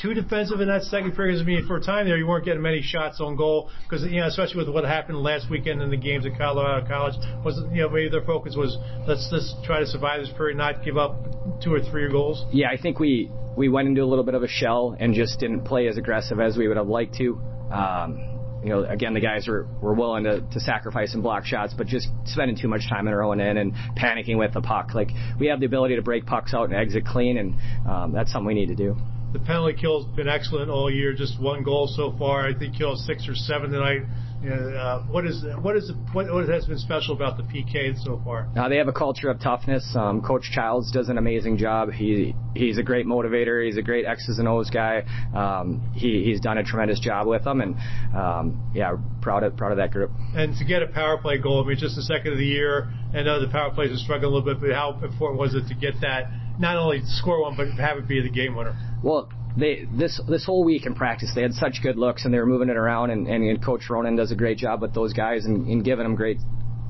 too 0.00 0.14
defensive 0.14 0.60
in 0.60 0.68
that 0.68 0.82
second 0.82 1.12
period. 1.12 1.40
I 1.40 1.44
mean, 1.44 1.66
for 1.66 1.76
a 1.76 1.80
time 1.80 2.06
there, 2.06 2.16
you 2.16 2.26
weren't 2.26 2.44
getting 2.44 2.62
many 2.62 2.82
shots 2.82 3.20
on 3.20 3.36
goal 3.36 3.70
because 3.82 4.04
you 4.04 4.20
know, 4.20 4.26
especially 4.26 4.64
with 4.64 4.68
what 4.68 4.84
happened 4.84 5.18
last 5.18 5.50
weekend 5.50 5.82
in 5.82 5.90
the 5.90 5.96
games 5.96 6.26
at 6.26 6.36
Colorado 6.36 6.86
College, 6.86 7.14
was 7.44 7.62
you 7.72 7.82
know 7.82 7.88
maybe 7.88 8.08
their 8.08 8.24
focus 8.24 8.56
was 8.56 8.76
let's 9.06 9.30
just 9.30 9.62
try 9.64 9.80
to 9.80 9.86
survive 9.86 10.20
this 10.20 10.32
period, 10.36 10.56
not 10.56 10.84
give 10.84 10.96
up 10.96 11.16
two 11.62 11.72
or 11.72 11.80
three 11.80 12.10
goals. 12.10 12.44
Yeah, 12.52 12.68
I 12.70 12.80
think 12.80 12.98
we 12.98 13.30
we 13.56 13.68
went 13.68 13.88
into 13.88 14.02
a 14.02 14.06
little 14.06 14.24
bit 14.24 14.34
of 14.34 14.42
a 14.42 14.48
shell 14.48 14.96
and 14.98 15.14
just 15.14 15.38
didn't 15.38 15.64
play 15.64 15.88
as 15.88 15.96
aggressive 15.96 16.40
as 16.40 16.56
we 16.56 16.68
would 16.68 16.76
have 16.76 16.88
liked 16.88 17.14
to. 17.16 17.40
Um, 17.70 18.30
you 18.64 18.70
know, 18.70 18.82
again, 18.84 19.12
the 19.12 19.20
guys 19.20 19.46
were, 19.46 19.66
were 19.82 19.92
willing 19.92 20.24
to, 20.24 20.40
to 20.40 20.58
sacrifice 20.58 21.12
and 21.12 21.22
block 21.22 21.44
shots, 21.44 21.74
but 21.76 21.86
just 21.86 22.08
spending 22.24 22.56
too 22.56 22.66
much 22.66 22.88
time 22.88 23.06
in 23.06 23.12
our 23.12 23.22
own 23.22 23.38
end 23.38 23.58
and 23.58 23.74
panicking 23.94 24.38
with 24.38 24.54
the 24.54 24.62
puck. 24.62 24.94
Like, 24.94 25.10
we 25.38 25.48
have 25.48 25.60
the 25.60 25.66
ability 25.66 25.96
to 25.96 26.02
break 26.02 26.24
pucks 26.24 26.54
out 26.54 26.70
and 26.70 26.74
exit 26.74 27.04
clean, 27.04 27.36
and 27.36 27.86
um, 27.86 28.12
that's 28.12 28.32
something 28.32 28.46
we 28.46 28.54
need 28.54 28.68
to 28.68 28.74
do. 28.74 28.96
The 29.34 29.40
penalty 29.40 29.74
kill's 29.74 30.06
been 30.14 30.28
excellent 30.28 30.70
all 30.70 30.88
year. 30.88 31.12
Just 31.12 31.40
one 31.40 31.64
goal 31.64 31.88
so 31.88 32.14
far. 32.16 32.46
I 32.46 32.56
think 32.56 32.78
killed 32.78 33.00
six 33.00 33.28
or 33.28 33.34
seven 33.34 33.72
tonight. 33.72 34.02
Uh, 34.48 35.02
what 35.10 35.26
is 35.26 35.44
what 35.60 35.74
is 35.74 35.90
what, 36.12 36.32
what 36.32 36.48
has 36.48 36.66
been 36.66 36.78
special 36.78 37.16
about 37.16 37.36
the 37.36 37.42
PK 37.42 37.98
so 38.04 38.20
far? 38.24 38.46
Uh, 38.56 38.68
they 38.68 38.76
have 38.76 38.86
a 38.86 38.92
culture 38.92 39.28
of 39.28 39.40
toughness. 39.40 39.84
Um, 39.96 40.22
Coach 40.22 40.52
Childs 40.52 40.92
does 40.92 41.08
an 41.08 41.18
amazing 41.18 41.56
job. 41.56 41.90
He 41.90 42.32
he's 42.54 42.78
a 42.78 42.82
great 42.84 43.06
motivator. 43.06 43.66
He's 43.66 43.76
a 43.76 43.82
great 43.82 44.04
X's 44.04 44.38
and 44.38 44.46
O's 44.46 44.70
guy. 44.70 45.02
Um, 45.34 45.90
he 45.96 46.22
he's 46.22 46.40
done 46.40 46.58
a 46.58 46.62
tremendous 46.62 47.00
job 47.00 47.26
with 47.26 47.42
them, 47.42 47.60
and 47.60 47.74
um, 48.16 48.70
yeah, 48.72 48.94
proud 49.20 49.42
of 49.42 49.56
proud 49.56 49.72
of 49.72 49.78
that 49.78 49.90
group. 49.90 50.12
And 50.36 50.56
to 50.58 50.64
get 50.64 50.80
a 50.80 50.86
power 50.86 51.18
play 51.18 51.38
goal, 51.38 51.64
I 51.64 51.66
mean, 51.66 51.76
just 51.76 51.96
the 51.96 52.02
second 52.02 52.30
of 52.32 52.38
the 52.38 52.46
year. 52.46 52.88
I 53.12 53.22
know 53.22 53.40
the 53.40 53.50
power 53.50 53.72
plays 53.72 53.90
are 53.90 53.96
struggling 53.96 54.32
a 54.32 54.36
little 54.36 54.54
bit, 54.54 54.60
but 54.60 54.72
how 54.72 54.92
important 55.02 55.40
was 55.40 55.54
it 55.56 55.66
to 55.68 55.74
get 55.74 56.00
that? 56.02 56.30
Not 56.58 56.76
only 56.76 57.02
score 57.04 57.42
one, 57.42 57.56
but 57.56 57.68
have 57.80 57.98
it 57.98 58.06
be 58.06 58.20
the 58.22 58.30
game 58.30 58.54
winner. 58.54 58.76
Well, 59.02 59.28
they 59.56 59.86
this 59.92 60.20
this 60.28 60.44
whole 60.44 60.64
week 60.64 60.86
in 60.86 60.94
practice 60.94 61.30
they 61.34 61.42
had 61.42 61.52
such 61.52 61.80
good 61.82 61.96
looks 61.96 62.24
and 62.24 62.34
they 62.34 62.38
were 62.38 62.46
moving 62.46 62.68
it 62.68 62.76
around 62.76 63.10
and, 63.10 63.28
and, 63.28 63.44
and 63.44 63.64
Coach 63.64 63.82
Ronan 63.88 64.16
does 64.16 64.32
a 64.32 64.34
great 64.34 64.58
job 64.58 64.82
with 64.82 64.94
those 64.94 65.12
guys 65.12 65.44
and, 65.44 65.66
and 65.68 65.84
giving 65.84 66.02
them 66.02 66.16
great 66.16 66.38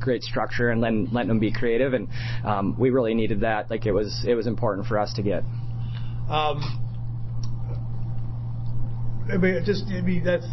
great 0.00 0.22
structure 0.22 0.70
and 0.70 0.82
then 0.82 1.08
letting 1.12 1.28
them 1.28 1.38
be 1.38 1.52
creative 1.52 1.92
and 1.92 2.08
um, 2.44 2.78
we 2.78 2.90
really 2.90 3.14
needed 3.14 3.40
that 3.40 3.70
like 3.70 3.84
it 3.84 3.92
was 3.92 4.24
it 4.26 4.34
was 4.34 4.46
important 4.46 4.86
for 4.86 4.98
us 4.98 5.12
to 5.14 5.22
get. 5.22 5.42
Um, 6.28 6.80
I 9.30 9.36
mean, 9.36 9.62
just 9.64 9.84
I 9.88 10.00
mean 10.00 10.24
that's 10.24 10.46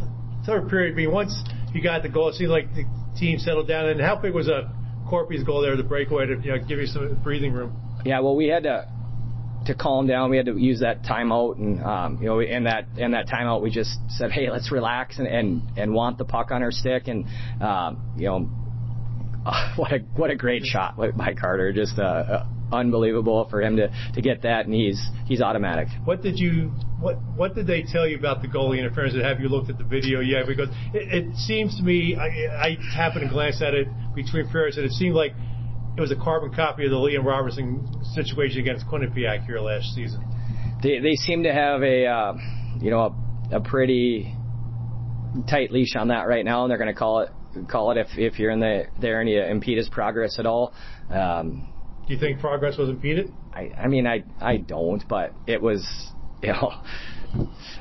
third 0.46 0.70
period. 0.70 0.94
I 0.94 0.96
mean, 0.96 1.12
once 1.12 1.44
you 1.74 1.82
got 1.82 2.04
the 2.04 2.10
goal, 2.10 2.30
it 2.30 2.36
seemed 2.36 2.52
like 2.52 2.74
the 2.74 2.84
team 3.18 3.40
settled 3.40 3.68
down. 3.68 3.88
And 3.88 4.02
how 4.02 4.16
big 4.16 4.34
was 4.34 4.48
a 4.48 4.72
Korpi's 5.08 5.44
goal 5.44 5.62
there, 5.62 5.76
the 5.76 5.84
breakaway 5.84 6.26
to 6.28 6.40
you 6.42 6.52
know, 6.52 6.58
give 6.60 6.80
you 6.80 6.88
some 6.88 7.20
breathing 7.24 7.54
room? 7.54 7.76
Yeah, 8.06 8.20
well, 8.20 8.36
we 8.36 8.48
had 8.48 8.64
to 8.64 8.88
to 9.66 9.76
calm 9.76 10.08
down. 10.08 10.30
We 10.30 10.38
had 10.38 10.48
to 10.48 10.58
use 10.58 10.80
that 10.80 11.04
timeout, 11.04 11.58
and 11.58 11.84
um, 11.84 12.18
you 12.22 12.28
know, 12.28 12.40
in 12.40 12.64
that 12.64 12.88
in 12.98 13.12
that 13.12 13.28
timeout, 13.28 13.62
we 13.62 13.70
just 13.70 13.98
said, 14.10 14.32
"Hey, 14.32 14.50
let's 14.50 14.72
relax 14.72 15.20
and 15.20 15.28
and, 15.28 15.62
and 15.78 15.94
want 15.94 16.18
the 16.18 16.26
puck 16.26 16.52
on 16.52 16.64
our 16.64 16.72
stick." 16.72 17.08
And 17.08 17.26
um, 17.62 18.14
you 18.18 18.26
know, 18.28 18.50
uh, 19.46 19.74
what 19.76 19.92
a 19.92 20.00
what 20.16 20.32
a 20.32 20.36
great 20.36 20.64
shot 20.64 20.98
by 20.98 21.34
Carter! 21.34 21.72
Just 21.74 22.00
uh, 22.00 22.02
uh, 22.02 22.46
unbelievable 22.72 23.48
for 23.50 23.62
him 23.62 23.78
to 23.78 23.90
to 24.14 24.22
get 24.22 24.42
that, 24.44 24.66
and 24.66 24.74
he's 24.74 25.02
he's 25.26 25.42
automatic. 25.42 25.88
What 26.06 26.22
did 26.22 26.40
you 26.40 26.72
what 27.00 27.18
what 27.36 27.56
did 27.56 27.68
they 27.68 27.84
tell 27.84 28.08
you 28.08 28.18
about 28.18 28.42
the 28.42 28.48
goalie 28.48 28.80
interference? 28.80 29.16
Have 29.22 29.40
you 29.40 29.50
looked 29.50 29.70
at 29.70 29.78
the 29.78 29.84
video 29.84 30.22
yet? 30.22 30.48
Because 30.48 30.70
it, 30.94 31.26
it 31.26 31.36
seems 31.36 31.78
to 31.78 31.84
me, 31.84 32.16
I, 32.16 32.66
I 32.66 32.78
happened 32.96 33.28
to 33.28 33.30
glance 33.30 33.62
at 33.62 33.74
it 33.74 33.88
between 34.16 34.50
periods, 34.50 34.78
and 34.78 34.86
it 34.86 34.92
seemed 34.94 35.16
like 35.16 35.34
it 35.98 36.02
was 36.02 36.12
a 36.12 36.16
carbon 36.16 36.54
copy 36.54 36.86
of 36.86 36.92
the 36.92 36.98
Liam 36.98 37.26
Robertson 37.26 37.88
situation 38.14 38.60
against 38.60 38.86
Quinnipiac 38.88 39.46
here 39.46 39.60
last 39.60 39.94
season. 39.94 40.24
They 40.82 41.00
they 41.00 41.16
seem 41.16 41.44
to 41.44 41.54
have 41.54 41.84
a 41.84 42.06
uh, 42.06 42.34
you 42.80 42.90
know 42.90 43.16
a, 43.52 43.58
a 43.58 43.62
pretty 43.62 44.36
tight 45.50 45.72
leash 45.72 45.96
on 45.96 46.10
that 46.10 46.28
right 46.28 46.46
now, 46.46 46.64
and 46.64 46.72
they're 46.72 46.78
going 46.78 46.94
to 46.94 46.98
call 46.98 47.22
it 47.22 47.30
call 47.70 47.92
it 47.92 47.98
if 47.98 48.08
if 48.18 48.40
you're 48.40 48.52
in 48.52 48.60
the 48.60 48.86
there 49.00 49.22
and 49.22 49.30
you 49.30 49.42
impede 49.42 49.78
his 49.78 49.90
progress 49.90 50.40
at 50.40 50.46
all. 50.46 50.74
Um, 51.10 51.68
Do 52.08 52.14
you 52.14 52.20
think 52.20 52.40
progress 52.40 52.78
was 52.78 52.90
impeded? 52.90 53.32
I 53.54 53.72
I 53.78 53.88
mean 53.88 54.08
I 54.08 54.24
I 54.40 54.58
don't, 54.58 55.04
but 55.08 55.34
it 55.46 55.62
was 55.62 55.86
you 56.44 56.54
know 56.54 56.74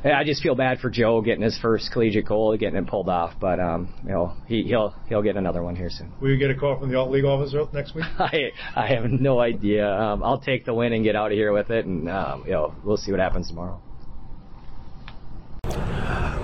I 0.04 0.24
just 0.24 0.42
feel 0.42 0.54
bad 0.54 0.80
for 0.80 0.90
Joe 0.90 1.20
getting 1.20 1.42
his 1.42 1.58
first 1.58 1.90
collegiate 1.92 2.26
goal, 2.26 2.56
getting 2.56 2.76
it 2.76 2.86
pulled 2.86 3.08
off. 3.08 3.34
But 3.40 3.60
um, 3.60 3.92
you 4.04 4.10
know, 4.10 4.34
he, 4.46 4.62
he'll 4.62 4.94
he'll 5.08 5.22
get 5.22 5.36
another 5.36 5.62
one 5.62 5.76
here 5.76 5.90
soon. 5.90 6.12
Will 6.20 6.30
you 6.30 6.38
get 6.38 6.50
a 6.50 6.54
call 6.54 6.78
from 6.78 6.90
the 6.90 6.96
alt 6.96 7.10
league 7.10 7.24
officer 7.24 7.66
next 7.72 7.94
week? 7.94 8.04
I 8.18 8.52
I 8.74 8.86
have 8.86 9.04
no 9.10 9.40
idea. 9.40 9.90
Um, 9.92 10.22
I'll 10.22 10.40
take 10.40 10.64
the 10.64 10.74
win 10.74 10.92
and 10.92 11.04
get 11.04 11.16
out 11.16 11.32
of 11.32 11.36
here 11.36 11.52
with 11.52 11.70
it, 11.70 11.84
and 11.84 12.08
um, 12.08 12.44
you 12.44 12.52
know, 12.52 12.74
we'll 12.84 12.96
see 12.96 13.10
what 13.10 13.20
happens 13.20 13.48
tomorrow. 13.48 13.80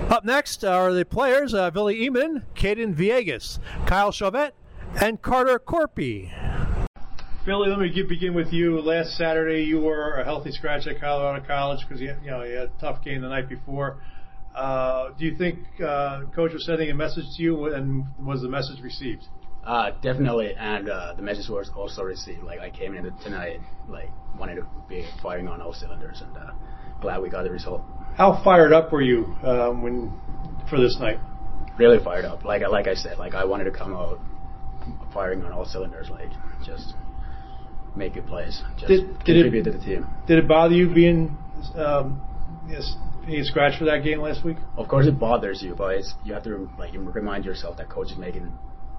Up 0.09 0.23
next 0.23 0.63
are 0.63 0.93
the 0.93 1.05
players: 1.05 1.53
uh, 1.53 1.69
Ville 1.71 1.85
Immonen, 1.85 2.43
Caden 2.55 2.95
Villegas, 2.95 3.59
Kyle 3.85 4.11
Chauvette, 4.11 4.55
and 5.01 5.21
Carter 5.21 5.59
Korpi. 5.59 6.46
Ville, 7.47 7.69
let 7.69 7.79
me 7.79 7.89
get, 7.89 8.09
begin 8.09 8.33
with 8.33 8.51
you. 8.51 8.81
Last 8.81 9.11
Saturday, 9.11 9.63
you 9.63 9.79
were 9.79 10.15
a 10.15 10.25
healthy 10.25 10.51
scratch 10.51 10.85
at 10.85 10.99
Colorado 10.99 11.47
College 11.47 11.79
because 11.87 12.01
you, 12.01 12.13
you 12.21 12.29
know 12.29 12.43
you 12.43 12.57
had 12.57 12.65
a 12.67 12.81
tough 12.81 13.01
game 13.01 13.21
the 13.21 13.29
night 13.29 13.47
before. 13.47 14.01
Uh, 14.53 15.11
do 15.17 15.23
you 15.23 15.37
think 15.37 15.59
uh, 15.81 16.23
coach 16.35 16.51
was 16.51 16.65
sending 16.65 16.89
a 16.89 16.93
message 16.93 17.23
to 17.37 17.41
you, 17.41 17.73
and 17.73 18.03
was 18.19 18.41
the 18.41 18.49
message 18.49 18.81
received? 18.81 19.23
Uh, 19.65 19.91
definitely, 20.01 20.55
and 20.59 20.89
uh, 20.89 21.13
the 21.15 21.21
message 21.21 21.47
was 21.47 21.71
also 21.73 22.03
received. 22.03 22.43
Like 22.43 22.59
I 22.59 22.69
came 22.69 22.97
in 22.97 23.09
tonight, 23.23 23.61
like 23.87 24.09
wanted 24.37 24.55
to 24.55 24.67
be 24.89 25.07
firing 25.23 25.47
on 25.47 25.61
all 25.61 25.73
cylinders, 25.73 26.21
and 26.21 26.35
uh, 26.35 26.51
glad 26.99 27.21
we 27.21 27.29
got 27.29 27.43
the 27.43 27.51
result. 27.51 27.81
How 28.17 28.41
fired 28.43 28.73
up 28.73 28.91
were 28.91 29.01
you 29.01 29.23
um, 29.43 29.81
when 29.81 30.11
for 30.69 30.81
this 30.81 30.97
night? 30.99 31.17
Really 31.79 32.03
fired 32.03 32.25
up. 32.25 32.43
Like 32.43 32.61
like 32.69 32.87
I 32.89 32.93
said, 32.95 33.17
like 33.17 33.35
I 33.35 33.45
wanted 33.45 33.63
to 33.63 33.71
come 33.71 33.93
out 33.93 34.19
firing 35.13 35.45
on 35.45 35.53
all 35.53 35.63
cylinders. 35.63 36.09
Like 36.09 36.31
just 36.65 36.93
make 37.97 38.13
good 38.13 38.27
plays. 38.27 38.61
Just 38.77 38.87
did, 38.87 39.05
contribute 39.25 39.63
did 39.63 39.67
it, 39.67 39.71
to 39.71 39.77
the 39.77 39.83
team. 39.83 40.07
Did 40.27 40.39
it 40.39 40.47
bother 40.47 40.73
you 40.73 40.93
being 40.93 41.37
um, 41.75 42.21
yes, 42.67 42.95
being 43.25 43.43
scratched 43.43 43.79
for 43.79 43.85
that 43.85 44.03
game 44.03 44.19
last 44.19 44.43
week? 44.43 44.57
Of 44.77 44.87
course, 44.87 45.07
it 45.07 45.19
bothers 45.19 45.61
you, 45.61 45.75
but 45.75 45.95
it's, 45.95 46.13
you 46.23 46.33
have 46.33 46.43
to 46.43 46.69
like 46.77 46.91
remind 46.93 47.45
yourself 47.45 47.77
that 47.77 47.89
coach 47.89 48.11
is 48.11 48.17
making 48.17 48.51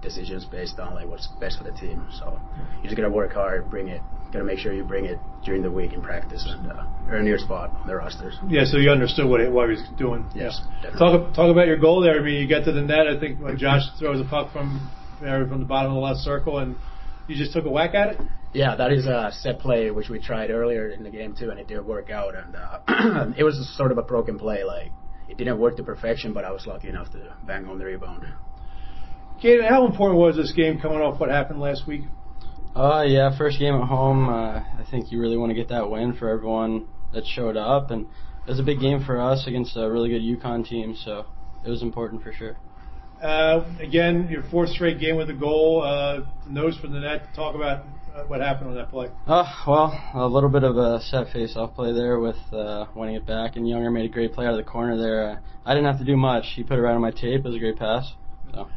decisions 0.02 0.44
based 0.44 0.78
on 0.78 0.94
like 0.94 1.08
what's 1.08 1.26
best 1.40 1.58
for 1.58 1.64
the 1.64 1.72
team. 1.72 2.06
So 2.18 2.38
you 2.78 2.84
just 2.84 2.96
gotta 2.96 3.10
work 3.10 3.32
hard, 3.32 3.70
bring 3.70 3.88
it. 3.88 4.00
Gotta 4.32 4.44
make 4.44 4.58
sure 4.58 4.74
you 4.74 4.84
bring 4.84 5.06
it 5.06 5.18
during 5.44 5.62
the 5.62 5.70
week 5.70 5.92
in 5.94 6.02
practice 6.02 6.44
and 6.46 6.70
uh, 6.70 6.84
earn 7.08 7.26
your 7.26 7.38
spot 7.38 7.70
on 7.80 7.86
the 7.86 7.96
rosters. 7.96 8.36
Yeah, 8.48 8.64
so 8.64 8.76
you 8.76 8.90
understood 8.90 9.26
what 9.26 9.40
it, 9.40 9.50
what 9.50 9.70
he 9.70 9.76
was 9.76 9.84
doing. 9.96 10.26
Yes. 10.34 10.60
Yeah. 10.84 10.90
Talk 10.90 11.34
talk 11.34 11.50
about 11.50 11.66
your 11.66 11.78
goal 11.78 12.02
there. 12.02 12.20
I 12.20 12.22
mean, 12.22 12.34
you 12.34 12.46
get 12.46 12.64
to 12.64 12.72
the 12.72 12.82
net. 12.82 13.06
I 13.08 13.18
think 13.18 13.40
when 13.40 13.56
Josh 13.56 13.82
throws 13.98 14.20
a 14.20 14.28
puck 14.28 14.52
from 14.52 14.90
from 15.18 15.60
the 15.60 15.66
bottom 15.66 15.92
of 15.92 15.96
the 15.96 16.00
left 16.00 16.20
circle, 16.20 16.58
and 16.58 16.76
you 17.28 17.36
just 17.36 17.52
took 17.52 17.64
a 17.64 17.70
whack 17.70 17.94
at 17.94 18.08
it. 18.08 18.20
Yeah, 18.52 18.74
that 18.76 18.92
is 18.92 19.06
a 19.06 19.30
set 19.32 19.58
play 19.58 19.90
which 19.90 20.08
we 20.08 20.18
tried 20.18 20.50
earlier 20.50 20.88
in 20.88 21.02
the 21.02 21.10
game 21.10 21.34
too, 21.38 21.50
and 21.50 21.60
it 21.60 21.68
did 21.68 21.84
work 21.84 22.10
out. 22.10 22.34
And 22.34 22.56
uh, 22.56 23.32
it 23.38 23.44
was 23.44 23.76
sort 23.76 23.92
of 23.92 23.98
a 23.98 24.02
broken 24.02 24.38
play. 24.38 24.64
Like 24.64 24.90
it 25.28 25.36
didn't 25.36 25.58
work 25.58 25.76
to 25.76 25.82
perfection, 25.82 26.32
but 26.32 26.44
I 26.44 26.50
was 26.50 26.66
lucky 26.66 26.88
enough 26.88 27.10
to 27.12 27.36
bang 27.46 27.66
on 27.66 27.78
the 27.78 27.84
rebound. 27.84 28.24
Gabe, 29.40 29.60
how 29.68 29.86
important 29.86 30.18
was 30.18 30.36
this 30.36 30.52
game 30.52 30.80
coming 30.80 30.98
off 30.98 31.20
what 31.20 31.30
happened 31.30 31.60
last 31.60 31.86
week? 31.86 32.02
Uh, 32.74 33.04
yeah, 33.06 33.36
first 33.36 33.58
game 33.58 33.74
at 33.74 33.86
home. 33.86 34.28
Uh, 34.28 34.60
I 34.60 34.84
think 34.90 35.12
you 35.12 35.20
really 35.20 35.36
want 35.36 35.50
to 35.50 35.54
get 35.54 35.68
that 35.68 35.90
win 35.90 36.14
for 36.14 36.28
everyone 36.28 36.88
that 37.12 37.24
showed 37.26 37.56
up, 37.56 37.90
and 37.90 38.06
it 38.46 38.50
was 38.50 38.60
a 38.60 38.64
big 38.64 38.80
game 38.80 39.04
for 39.04 39.20
us 39.20 39.46
against 39.46 39.76
a 39.76 39.90
really 39.90 40.08
good 40.08 40.22
UConn 40.22 40.66
team, 40.66 40.96
so 40.96 41.26
it 41.64 41.70
was 41.70 41.82
important 41.82 42.22
for 42.22 42.32
sure. 42.32 42.56
Uh, 43.22 43.64
again, 43.80 44.28
your 44.30 44.44
fourth 44.50 44.70
straight 44.70 45.00
game 45.00 45.16
with 45.16 45.28
a 45.28 45.34
goal, 45.34 45.82
uh, 45.82 46.20
nose 46.48 46.76
for 46.80 46.86
the 46.86 47.00
net. 47.00 47.22
Talk 47.34 47.54
about 47.54 47.84
uh, 48.14 48.24
what 48.24 48.40
happened 48.40 48.70
on 48.70 48.76
that 48.76 48.90
play? 48.90 49.08
Uh, 49.26 49.44
well, 49.66 50.10
a 50.14 50.26
little 50.26 50.48
bit 50.48 50.62
of 50.62 50.76
a 50.76 51.00
set 51.00 51.32
face-off 51.32 51.74
play 51.74 51.92
there 51.92 52.20
with 52.20 52.36
uh, 52.52 52.86
winning 52.94 53.16
it 53.16 53.26
back, 53.26 53.56
and 53.56 53.68
Younger 53.68 53.90
made 53.90 54.04
a 54.04 54.12
great 54.12 54.32
play 54.32 54.46
out 54.46 54.52
of 54.52 54.64
the 54.64 54.70
corner 54.70 54.96
there. 54.96 55.30
Uh, 55.30 55.36
I 55.66 55.74
didn't 55.74 55.86
have 55.86 55.98
to 55.98 56.04
do 56.04 56.16
much. 56.16 56.44
He 56.54 56.62
put 56.62 56.78
it 56.78 56.82
right 56.82 56.94
on 56.94 57.00
my 57.00 57.10
tape. 57.10 57.40
It 57.40 57.44
was 57.44 57.56
a 57.56 57.58
great 57.58 57.76
pass. 57.76 58.12
So. 58.52 58.68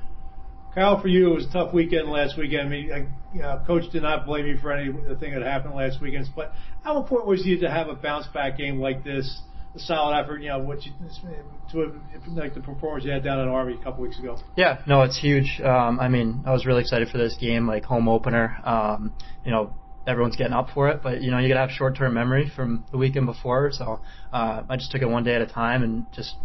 Kyle, 0.73 1.01
for 1.01 1.07
you, 1.07 1.31
it 1.31 1.35
was 1.35 1.45
a 1.47 1.51
tough 1.51 1.73
weekend 1.73 2.09
last 2.09 2.37
weekend. 2.37 2.61
I 2.61 2.69
mean, 2.69 2.91
I, 2.91 2.97
you 3.35 3.41
know, 3.41 3.61
coach 3.67 3.91
did 3.91 4.03
not 4.03 4.25
blame 4.25 4.47
you 4.47 4.57
for 4.57 4.71
anything 4.71 5.33
that 5.33 5.41
happened 5.43 5.75
last 5.75 6.01
weekend. 6.01 6.27
But 6.35 6.53
how 6.83 6.97
important 6.97 7.27
was 7.27 7.43
it 7.45 7.59
to 7.59 7.69
have 7.69 7.89
a 7.89 7.95
bounce 7.95 8.27
back 8.27 8.57
game 8.57 8.79
like 8.79 9.03
this? 9.03 9.41
A 9.73 9.79
solid 9.79 10.21
effort, 10.21 10.41
you 10.41 10.49
know, 10.49 10.59
what 10.59 10.85
you 10.85 10.91
to 11.71 12.01
like 12.31 12.53
the 12.53 12.59
performance 12.59 13.05
you 13.05 13.11
had 13.11 13.23
down 13.23 13.39
in 13.39 13.47
Army 13.47 13.77
a 13.79 13.83
couple 13.83 14.03
weeks 14.03 14.19
ago. 14.19 14.37
Yeah, 14.57 14.81
no, 14.85 15.03
it's 15.03 15.17
huge. 15.17 15.61
Um, 15.63 15.99
I 15.99 16.09
mean, 16.09 16.43
I 16.45 16.51
was 16.51 16.65
really 16.65 16.81
excited 16.81 17.07
for 17.09 17.17
this 17.17 17.37
game, 17.39 17.67
like 17.67 17.85
home 17.85 18.09
opener. 18.09 18.57
Um, 18.65 19.13
you 19.45 19.51
know, 19.51 19.73
everyone's 20.05 20.35
getting 20.35 20.53
up 20.53 20.69
for 20.73 20.89
it, 20.89 21.01
but 21.01 21.21
you 21.21 21.31
know, 21.31 21.37
you 21.37 21.47
gotta 21.47 21.61
have 21.61 21.71
short-term 21.71 22.13
memory 22.13 22.51
from 22.53 22.85
the 22.91 22.97
weekend 22.97 23.25
before. 23.25 23.71
So 23.71 24.01
uh, 24.33 24.63
I 24.67 24.75
just 24.75 24.91
took 24.91 25.01
it 25.01 25.09
one 25.09 25.23
day 25.23 25.35
at 25.35 25.41
a 25.41 25.47
time, 25.47 25.83
and 25.83 26.05
just 26.11 26.35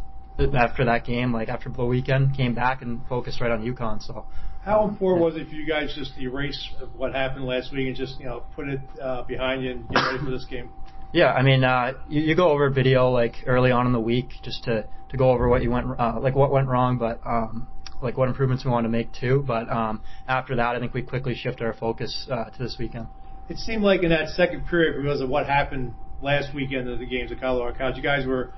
after 0.54 0.84
that 0.84 1.04
game, 1.04 1.32
like 1.32 1.48
after 1.48 1.68
the 1.70 1.84
weekend, 1.84 2.36
came 2.36 2.54
back 2.54 2.82
and 2.82 3.00
focused 3.08 3.40
right 3.40 3.50
on 3.50 3.62
UConn. 3.62 4.02
So. 4.02 4.26
How 4.62 4.88
important 4.88 5.24
was 5.24 5.36
it 5.36 5.48
for 5.48 5.54
you 5.54 5.64
guys 5.64 5.94
just 5.94 6.16
to 6.16 6.20
erase 6.20 6.70
what 6.96 7.14
happened 7.14 7.44
last 7.44 7.72
week 7.72 7.86
and 7.86 7.96
just 7.96 8.18
you 8.18 8.26
know 8.26 8.42
put 8.56 8.68
it 8.68 8.80
uh, 9.00 9.22
behind 9.22 9.62
you 9.62 9.70
and 9.70 9.88
get 9.88 10.00
ready 10.00 10.18
for 10.24 10.30
this 10.30 10.44
game? 10.44 10.70
Yeah, 11.12 11.32
I 11.32 11.42
mean, 11.42 11.64
uh, 11.64 11.92
you, 12.08 12.22
you 12.22 12.36
go 12.36 12.50
over 12.50 12.68
video 12.70 13.10
like 13.10 13.36
early 13.46 13.70
on 13.70 13.86
in 13.86 13.92
the 13.92 14.00
week 14.00 14.30
just 14.42 14.64
to 14.64 14.84
to 15.08 15.16
go 15.16 15.30
over 15.30 15.48
what 15.48 15.62
you 15.62 15.70
went 15.70 15.86
uh, 15.98 16.18
like 16.20 16.34
what 16.34 16.50
went 16.50 16.68
wrong, 16.68 16.98
but 16.98 17.20
um, 17.24 17.68
like 18.02 18.16
what 18.16 18.28
improvements 18.28 18.64
we 18.64 18.70
want 18.70 18.84
to 18.84 18.88
make 18.88 19.12
too. 19.12 19.44
But 19.46 19.68
um, 19.70 20.02
after 20.28 20.56
that, 20.56 20.76
I 20.76 20.80
think 20.80 20.94
we 20.94 21.02
quickly 21.02 21.34
shifted 21.34 21.64
our 21.64 21.74
focus 21.74 22.26
uh, 22.30 22.44
to 22.50 22.58
this 22.58 22.76
weekend. 22.78 23.06
It 23.48 23.58
seemed 23.58 23.82
like 23.82 24.02
in 24.02 24.10
that 24.10 24.28
second 24.30 24.66
period, 24.66 25.02
because 25.02 25.20
of 25.20 25.28
what 25.28 25.46
happened 25.46 25.94
last 26.20 26.54
weekend 26.54 26.88
of 26.88 26.98
the 26.98 27.06
games 27.06 27.30
at 27.30 27.40
Colorado 27.40 27.78
College, 27.78 27.96
you 27.96 28.02
guys 28.02 28.26
were 28.26 28.52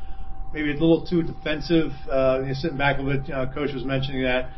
maybe 0.52 0.70
a 0.70 0.72
little 0.72 1.06
too 1.06 1.22
defensive. 1.22 1.92
Uh, 2.10 2.40
you're 2.44 2.54
sitting 2.54 2.78
back 2.78 2.98
a 2.98 3.02
bit. 3.02 3.30
Uh, 3.30 3.52
Coach 3.52 3.72
was 3.74 3.84
mentioning 3.84 4.22
that. 4.22 4.50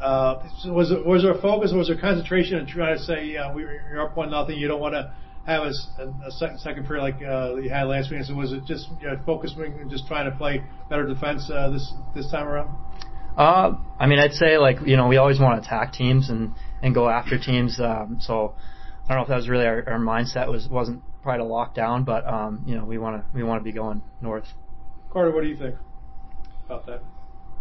Uh, 0.00 0.46
so 0.58 0.72
was 0.72 0.92
was 1.04 1.22
there 1.22 1.32
a 1.32 1.40
focus? 1.40 1.72
Was 1.74 1.88
there 1.88 1.98
concentration 1.98 2.58
in 2.58 2.66
trying 2.66 2.96
to 2.96 3.02
say, 3.02 3.36
uh, 3.36 3.52
we, 3.52 3.62
you're 3.62 4.02
up 4.02 4.16
one 4.16 4.30
nothing, 4.30 4.56
you 4.56 4.68
don't 4.68 4.80
want 4.80 4.94
to 4.94 5.12
have 5.48 5.62
a, 5.62 6.26
a, 6.26 6.30
second, 6.30 6.58
second 6.60 6.86
period 6.86 7.02
like 7.02 7.22
uh, 7.22 7.56
you 7.56 7.70
had 7.70 7.84
last 7.84 8.10
week? 8.10 8.22
So 8.24 8.34
was 8.34 8.52
it 8.52 8.64
just 8.66 8.88
you 9.00 9.08
know, 9.08 9.18
focusing 9.24 9.78
and 9.80 9.90
just 9.90 10.06
trying 10.06 10.30
to 10.30 10.36
play 10.36 10.62
better 10.90 11.06
defense 11.06 11.50
uh, 11.52 11.70
this 11.70 11.92
this 12.14 12.30
time 12.30 12.46
around? 12.46 12.76
Uh, 13.36 13.78
I 13.98 14.06
mean, 14.06 14.18
I'd 14.18 14.32
say 14.32 14.58
like 14.58 14.78
you 14.84 14.96
know 14.96 15.08
we 15.08 15.16
always 15.16 15.40
want 15.40 15.62
to 15.62 15.66
attack 15.66 15.92
teams 15.92 16.28
and 16.28 16.54
and 16.82 16.94
go 16.94 17.08
after 17.08 17.38
teams. 17.38 17.80
Um, 17.80 18.18
so 18.20 18.54
I 19.04 19.08
don't 19.08 19.18
know 19.18 19.22
if 19.22 19.28
that 19.28 19.36
was 19.36 19.48
really 19.48 19.66
our, 19.66 19.88
our 19.88 19.98
mindset 19.98 20.48
was 20.48 20.68
wasn't 20.68 21.02
probably 21.22 21.44
to 21.46 21.52
lock 21.52 21.74
down, 21.74 22.04
but 22.04 22.26
um, 22.26 22.64
you 22.66 22.76
know 22.76 22.84
we 22.84 22.98
want 22.98 23.22
to 23.22 23.26
we 23.34 23.42
want 23.42 23.60
to 23.60 23.64
be 23.64 23.72
going 23.72 24.02
north. 24.20 24.46
Carter, 25.10 25.32
what 25.32 25.42
do 25.42 25.48
you 25.48 25.56
think 25.56 25.76
about 26.66 26.84
that? 26.86 27.02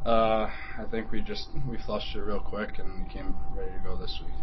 Uh, 0.06 0.50
I 0.80 0.86
think 0.90 1.12
we 1.12 1.22
just 1.22 1.48
we 1.70 1.78
flushed 1.86 2.16
it 2.16 2.22
real 2.22 2.40
quick 2.40 2.80
and 2.80 3.10
came 3.10 3.36
ready 3.56 3.72
to 3.72 3.80
go 3.80 3.96
this 3.96 4.20
week. 4.24 4.34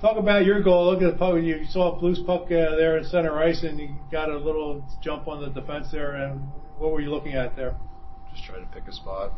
Talk 0.00 0.18
about 0.18 0.44
your 0.44 0.62
goal. 0.62 0.92
Look 0.92 1.02
at 1.02 1.12
the 1.12 1.18
puck. 1.18 1.42
You 1.42 1.64
saw 1.70 1.96
a 1.96 1.98
Blues 1.98 2.20
puck 2.26 2.42
uh, 2.44 2.76
there 2.76 2.98
in 2.98 3.04
center 3.04 3.38
ice, 3.38 3.62
and 3.62 3.80
you 3.80 3.94
got 4.12 4.28
a 4.28 4.36
little 4.36 4.84
jump 5.02 5.26
on 5.26 5.40
the 5.40 5.48
defense 5.48 5.88
there. 5.90 6.14
And 6.16 6.48
what 6.76 6.92
were 6.92 7.00
you 7.00 7.10
looking 7.10 7.32
at 7.32 7.56
there? 7.56 7.74
Just 8.30 8.44
try 8.44 8.58
to 8.58 8.66
pick 8.66 8.86
a 8.86 8.92
spot. 8.92 9.32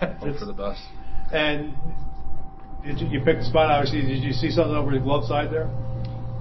Hope 0.00 0.36
for 0.36 0.46
the 0.46 0.52
best. 0.52 0.82
And 1.32 1.74
did 2.84 2.98
you, 2.98 3.06
you 3.06 3.20
pick 3.24 3.38
the 3.38 3.44
spot? 3.44 3.70
Obviously, 3.70 4.02
did 4.02 4.24
you 4.24 4.32
see 4.32 4.50
something 4.50 4.74
over 4.74 4.90
the 4.90 4.98
glove 4.98 5.24
side 5.26 5.52
there? 5.52 5.70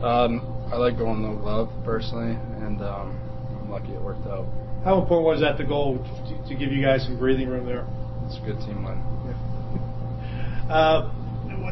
Um, 0.04 0.42
I 0.74 0.78
like 0.78 0.98
going 0.98 1.22
the 1.22 1.40
glove 1.40 1.70
personally, 1.86 2.36
and 2.66 2.82
um, 2.82 3.20
I'm 3.62 3.70
lucky 3.70 3.94
it 3.94 4.02
worked 4.02 4.26
out. 4.26 4.48
How 4.84 5.00
important 5.00 5.28
was 5.28 5.42
that 5.42 5.60
the 5.60 5.64
goal 5.64 5.98
to, 6.00 6.50
to 6.50 6.56
give 6.56 6.72
you 6.72 6.82
guys 6.82 7.04
some 7.04 7.20
breathing 7.20 7.50
room 7.50 7.68
there? 7.68 7.86
It's 8.26 8.38
a 8.38 8.46
good 8.46 8.60
team 8.66 8.84
win. 8.84 8.98
Yeah. 9.28 9.34
Uh, 10.68 11.14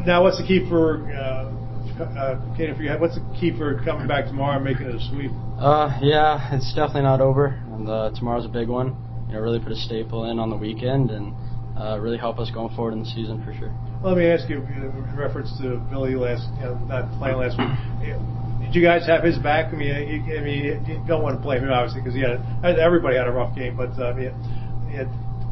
now, 0.06 0.22
what's 0.22 0.38
the 0.38 0.46
key 0.46 0.66
for 0.70 1.04
uh, 1.12 1.52
uh, 2.00 2.36
Kate, 2.56 2.76
you 2.78 2.88
have, 2.88 3.00
what's 3.00 3.14
the 3.14 3.24
key 3.38 3.56
for 3.56 3.82
coming 3.84 4.06
back 4.06 4.26
tomorrow 4.26 4.56
and 4.56 4.64
making 4.64 4.86
it 4.86 4.94
a 4.94 5.00
sweep? 5.08 5.30
Uh, 5.58 5.98
yeah, 6.02 6.54
it's 6.54 6.72
definitely 6.74 7.02
not 7.02 7.20
over, 7.20 7.58
and 7.72 7.88
uh, 7.88 8.10
tomorrow's 8.14 8.44
a 8.44 8.52
big 8.52 8.68
one. 8.68 8.96
You 9.28 9.34
know, 9.34 9.40
really 9.40 9.60
put 9.60 9.72
a 9.72 9.76
staple 9.76 10.30
in 10.30 10.38
on 10.38 10.50
the 10.50 10.56
weekend 10.56 11.10
and 11.10 11.34
uh, 11.78 11.98
really 11.98 12.18
help 12.18 12.38
us 12.38 12.50
going 12.50 12.74
forward 12.76 12.92
in 12.92 13.00
the 13.00 13.10
season 13.10 13.42
for 13.44 13.52
sure. 13.54 13.72
Well, 14.02 14.14
let 14.14 14.18
me 14.18 14.26
ask 14.26 14.48
you, 14.48 14.58
in 14.62 15.16
reference 15.16 15.50
to 15.60 15.78
Ville 15.90 16.20
last, 16.20 16.48
you 16.56 16.66
know, 16.66 16.74
not 16.86 17.10
playing 17.18 17.38
last 17.38 17.58
week. 17.58 18.14
Did 18.60 18.74
you 18.74 18.82
guys 18.82 19.06
have 19.06 19.22
his 19.22 19.38
back? 19.38 19.72
I 19.72 19.76
mean, 19.76 19.88
you, 19.88 20.36
I 20.36 20.40
mean, 20.42 20.84
you 20.86 21.02
don't 21.06 21.22
want 21.22 21.36
to 21.36 21.42
blame 21.42 21.62
him 21.62 21.70
obviously 21.70 22.00
because 22.02 22.14
he 22.14 22.20
had 22.20 22.42
everybody 22.64 23.16
had 23.16 23.26
a 23.26 23.32
rough 23.32 23.54
game, 23.54 23.76
but 23.76 23.90
uh, 23.98 24.10
I 24.10 24.12
mean, 24.12 24.32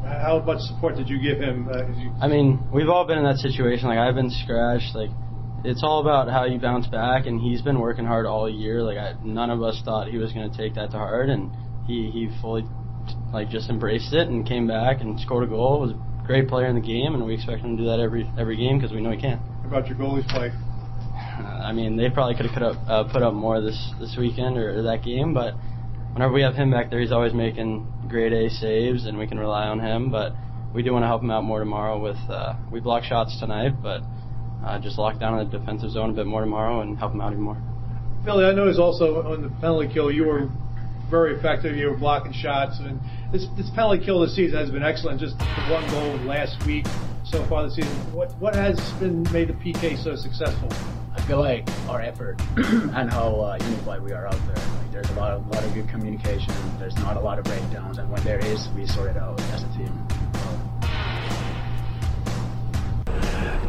how 0.04 0.42
much 0.44 0.60
support 0.60 0.96
did 0.96 1.08
you 1.08 1.20
give 1.20 1.40
him? 1.40 1.68
Uh, 1.68 1.86
you 1.96 2.12
I 2.20 2.28
mean, 2.28 2.60
we've 2.72 2.88
all 2.88 3.06
been 3.06 3.18
in 3.18 3.24
that 3.24 3.38
situation. 3.38 3.88
Like 3.88 3.98
I've 3.98 4.14
been 4.14 4.30
scratched. 4.30 4.94
Like 4.94 5.10
it's 5.64 5.82
all 5.82 6.00
about 6.00 6.28
how 6.28 6.44
you 6.44 6.58
bounce 6.58 6.86
back, 6.86 7.26
and 7.26 7.40
he's 7.40 7.62
been 7.62 7.80
working 7.80 8.04
hard 8.04 8.26
all 8.26 8.48
year. 8.48 8.82
Like 8.82 8.98
I, 8.98 9.14
none 9.24 9.50
of 9.50 9.62
us 9.62 9.80
thought 9.84 10.08
he 10.08 10.18
was 10.18 10.32
going 10.32 10.50
to 10.50 10.56
take 10.56 10.74
that 10.74 10.90
to 10.90 10.98
heart, 10.98 11.30
and 11.30 11.50
he 11.86 12.10
he 12.10 12.30
fully 12.40 12.64
like 13.32 13.48
just 13.48 13.70
embraced 13.70 14.12
it 14.12 14.28
and 14.28 14.46
came 14.46 14.66
back 14.66 15.00
and 15.00 15.18
scored 15.20 15.44
a 15.44 15.46
goal. 15.46 15.80
Was 15.80 15.92
a 15.92 16.26
great 16.26 16.48
player 16.48 16.66
in 16.66 16.74
the 16.74 16.86
game, 16.86 17.14
and 17.14 17.24
we 17.24 17.34
expect 17.34 17.62
him 17.62 17.76
to 17.76 17.82
do 17.82 17.88
that 17.88 17.98
every 17.98 18.30
every 18.38 18.56
game 18.56 18.78
because 18.78 18.92
we 18.92 19.00
know 19.00 19.10
he 19.10 19.20
can. 19.20 19.38
How 19.62 19.68
about 19.68 19.88
your 19.88 19.96
goalies 19.96 20.28
play? 20.28 20.50
I 21.64 21.72
mean, 21.72 21.96
they 21.96 22.10
probably 22.10 22.34
could 22.34 22.46
have 22.46 22.54
put 22.54 22.62
up 22.62 22.76
uh, 22.86 23.12
put 23.12 23.22
up 23.22 23.32
more 23.32 23.60
this 23.60 23.92
this 23.98 24.16
weekend 24.18 24.58
or, 24.58 24.78
or 24.78 24.82
that 24.82 25.02
game, 25.02 25.32
but 25.32 25.54
whenever 26.12 26.32
we 26.32 26.42
have 26.42 26.54
him 26.54 26.70
back 26.70 26.90
there, 26.90 27.00
he's 27.00 27.12
always 27.12 27.32
making 27.32 27.90
grade 28.08 28.34
A 28.34 28.50
saves, 28.50 29.06
and 29.06 29.18
we 29.18 29.26
can 29.26 29.38
rely 29.38 29.66
on 29.66 29.80
him. 29.80 30.10
But 30.10 30.32
we 30.74 30.82
do 30.82 30.92
want 30.92 31.04
to 31.04 31.06
help 31.06 31.22
him 31.22 31.30
out 31.30 31.44
more 31.44 31.58
tomorrow. 31.58 31.98
With 31.98 32.18
uh, 32.28 32.54
we 32.70 32.80
block 32.80 33.04
shots 33.04 33.38
tonight, 33.40 33.82
but 33.82 34.02
uh, 34.64 34.78
just 34.78 34.98
lock 34.98 35.18
down 35.18 35.38
the 35.38 35.58
defensive 35.58 35.90
zone 35.90 36.10
a 36.10 36.12
bit 36.12 36.26
more 36.26 36.40
tomorrow 36.40 36.80
and 36.80 36.98
help 36.98 37.12
him 37.12 37.20
out 37.20 37.32
even 37.32 37.42
more. 37.42 37.60
Ville, 38.24 38.44
I 38.44 38.52
noticed 38.52 38.80
also 38.80 39.22
on 39.22 39.42
the 39.42 39.50
penalty 39.60 39.92
kill, 39.92 40.10
you 40.10 40.24
were 40.24 40.48
very 41.10 41.36
effective. 41.36 41.76
You 41.76 41.90
were 41.90 41.96
blocking 41.96 42.32
shots, 42.32 42.78
and 42.80 42.98
this, 43.32 43.46
this 43.56 43.68
penalty 43.70 44.04
kill 44.04 44.20
this 44.20 44.34
season 44.34 44.58
has 44.58 44.70
been 44.70 44.82
excellent. 44.82 45.20
Just 45.20 45.38
the 45.38 45.44
one 45.68 45.88
goal 45.90 46.16
last 46.26 46.64
week 46.66 46.86
so 47.24 47.44
far 47.46 47.64
this 47.64 47.76
season. 47.76 47.92
What 48.12 48.32
what 48.40 48.54
has 48.54 48.78
been 48.98 49.22
made 49.32 49.48
the 49.48 49.52
PK 49.52 50.02
so 50.02 50.16
successful? 50.16 50.68
I 51.14 51.24
feel 51.26 51.38
like 51.38 51.68
our 51.88 52.00
effort 52.00 52.40
and 52.56 53.10
how 53.10 53.40
uh, 53.40 53.58
unified 53.60 54.02
we 54.02 54.12
are 54.12 54.26
out 54.26 54.40
there. 54.46 54.56
Like 54.56 54.92
there's 54.92 55.10
a 55.10 55.20
lot 55.20 55.32
of 55.32 55.46
lot 55.48 55.62
of 55.62 55.74
good 55.74 55.88
communication. 55.88 56.54
There's 56.78 56.96
not 56.96 57.16
a 57.16 57.20
lot 57.20 57.38
of 57.38 57.44
breakdowns, 57.44 57.98
and 57.98 58.10
when 58.10 58.22
there 58.24 58.40
is, 58.40 58.68
we 58.74 58.86
sort 58.86 59.10
it 59.10 59.16
out 59.16 59.40
as 59.40 59.62
a 59.62 59.68
team. 59.76 60.13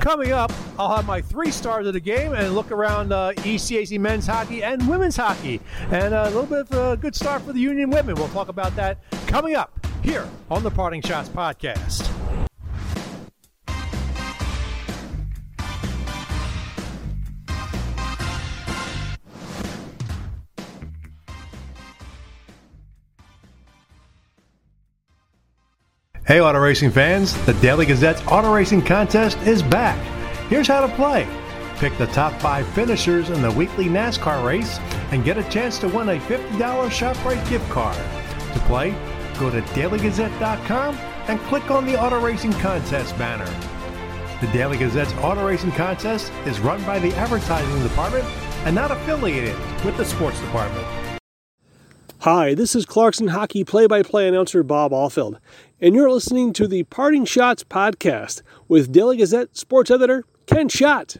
Coming 0.05 0.33
up, 0.33 0.53
I'll 0.77 0.95
have 0.95 1.07
my 1.07 1.19
three 1.19 1.49
stars 1.49 1.87
of 1.87 1.93
the 1.93 1.99
game 1.99 2.33
and 2.33 2.53
look 2.53 2.69
around 2.69 3.11
uh, 3.11 3.31
ECAC 3.37 3.99
men's 3.99 4.27
hockey 4.27 4.61
and 4.61 4.87
women's 4.87 5.17
hockey, 5.17 5.59
and 5.89 6.13
a 6.13 6.25
little 6.25 6.45
bit 6.45 6.71
of 6.71 6.93
a 6.93 6.95
good 6.95 7.15
start 7.15 7.41
for 7.41 7.53
the 7.53 7.59
Union 7.59 7.89
women. 7.89 8.13
We'll 8.13 8.27
talk 8.27 8.47
about 8.47 8.75
that 8.75 8.99
coming 9.25 9.55
up 9.55 9.83
here 10.03 10.29
on 10.51 10.61
the 10.61 10.69
Parting 10.69 11.01
Schotts 11.01 11.29
podcast. 11.29 12.07
Hey, 26.27 26.41
auto 26.41 26.57
racing 26.57 26.89
fans, 26.89 27.35
the 27.45 27.53
Daily 27.55 27.85
Gazette's 27.85 28.25
auto 28.25 28.51
racing 28.51 28.81
contest 28.81 29.37
is 29.43 29.61
back. 29.61 29.95
Here's 30.49 30.67
how 30.67 30.81
to 30.81 30.91
play 30.95 31.27
pick 31.77 31.95
the 31.99 32.07
top 32.07 32.33
five 32.41 32.67
finishers 32.69 33.29
in 33.29 33.43
the 33.43 33.51
weekly 33.51 33.85
NASCAR 33.85 34.43
race 34.43 34.79
and 35.11 35.23
get 35.23 35.37
a 35.37 35.43
chance 35.49 35.77
to 35.77 35.87
win 35.87 36.09
a 36.09 36.19
$50 36.21 36.57
ShopRite 36.57 37.47
gift 37.47 37.69
card. 37.69 37.97
To 38.53 38.59
play, 38.61 38.95
go 39.37 39.51
to 39.51 39.61
dailygazette.com 39.61 40.95
and 41.27 41.39
click 41.41 41.69
on 41.69 41.85
the 41.85 42.01
auto 42.01 42.19
racing 42.19 42.53
contest 42.53 43.15
banner. 43.19 43.45
The 44.41 44.51
Daily 44.51 44.79
Gazette's 44.79 45.13
auto 45.15 45.45
racing 45.45 45.73
contest 45.73 46.31
is 46.47 46.59
run 46.59 46.83
by 46.85 46.97
the 46.97 47.13
advertising 47.17 47.83
department 47.83 48.25
and 48.65 48.73
not 48.73 48.89
affiliated 48.89 49.55
with 49.83 49.95
the 49.97 50.05
sports 50.05 50.39
department. 50.39 51.05
Hi, 52.25 52.55
this 52.55 52.75
is 52.75 52.87
Clarkson 52.87 53.27
Hockey 53.27 53.63
play 53.63 53.85
by 53.85 54.01
play 54.01 54.27
announcer 54.27 54.63
Bob 54.63 54.93
Alfeld, 54.93 55.37
and 55.81 55.93
you're 55.93 56.09
listening 56.09 56.53
to 56.53 56.67
the 56.67 56.83
Parting 56.83 57.25
Schotts 57.25 57.63
podcast 57.63 58.41
with 58.67 58.91
Daily 58.91 59.17
Gazette 59.17 59.55
sports 59.57 59.91
editor 59.91 60.23
Ken 60.45 60.69
Schott. 60.69 61.17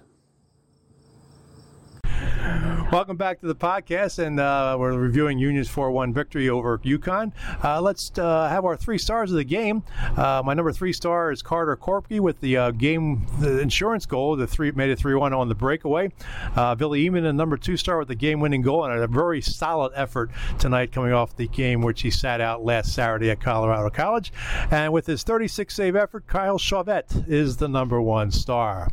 Welcome 2.91 3.17
back 3.17 3.39
to 3.41 3.47
the 3.47 3.55
podcast, 3.55 4.19
and 4.19 4.39
uh, 4.39 4.77
we're 4.79 4.97
reviewing 4.97 5.39
Union's 5.39 5.69
4-1 5.69 6.13
victory 6.13 6.49
over 6.49 6.77
UConn. 6.79 7.31
Uh, 7.63 7.81
let's 7.81 8.11
uh, 8.17 8.47
have 8.47 8.63
our 8.63 8.77
three 8.77 8.97
stars 8.97 9.31
of 9.31 9.37
the 9.37 9.43
game. 9.43 9.83
Uh, 10.15 10.41
my 10.45 10.53
number 10.53 10.71
three 10.71 10.93
star 10.93 11.31
is 11.31 11.41
Carter 11.41 11.75
Korpi 11.75 12.19
with 12.19 12.39
the 12.41 12.57
uh, 12.57 12.71
game, 12.71 13.25
the 13.39 13.59
insurance 13.59 14.05
goal. 14.05 14.35
The 14.35 14.47
three 14.47 14.71
made 14.71 14.91
it 14.91 14.99
3-1 14.99 15.35
on 15.35 15.49
the 15.49 15.55
breakaway. 15.55 16.11
Uh, 16.55 16.75
Ville 16.75 16.91
Immonen, 16.91 17.27
a 17.27 17.33
number 17.33 17.57
two 17.57 17.75
star 17.75 17.97
with 17.97 18.07
the 18.07 18.15
game-winning 18.15 18.61
goal, 18.61 18.85
and 18.85 19.01
a 19.01 19.07
very 19.07 19.41
solid 19.41 19.91
effort 19.95 20.29
tonight 20.59 20.91
coming 20.91 21.11
off 21.11 21.35
the 21.35 21.47
game 21.47 21.81
which 21.81 22.01
he 22.01 22.11
sat 22.11 22.39
out 22.39 22.63
last 22.63 22.93
Saturday 22.93 23.29
at 23.31 23.41
Colorado 23.41 23.89
College. 23.89 24.31
And 24.71 24.93
with 24.93 25.07
his 25.07 25.23
36 25.23 25.73
save 25.73 25.95
effort, 25.95 26.27
Kyle 26.27 26.57
Chauvette 26.57 27.11
is 27.27 27.57
the 27.57 27.67
number 27.67 28.01
one 28.01 28.31
star. 28.31 28.89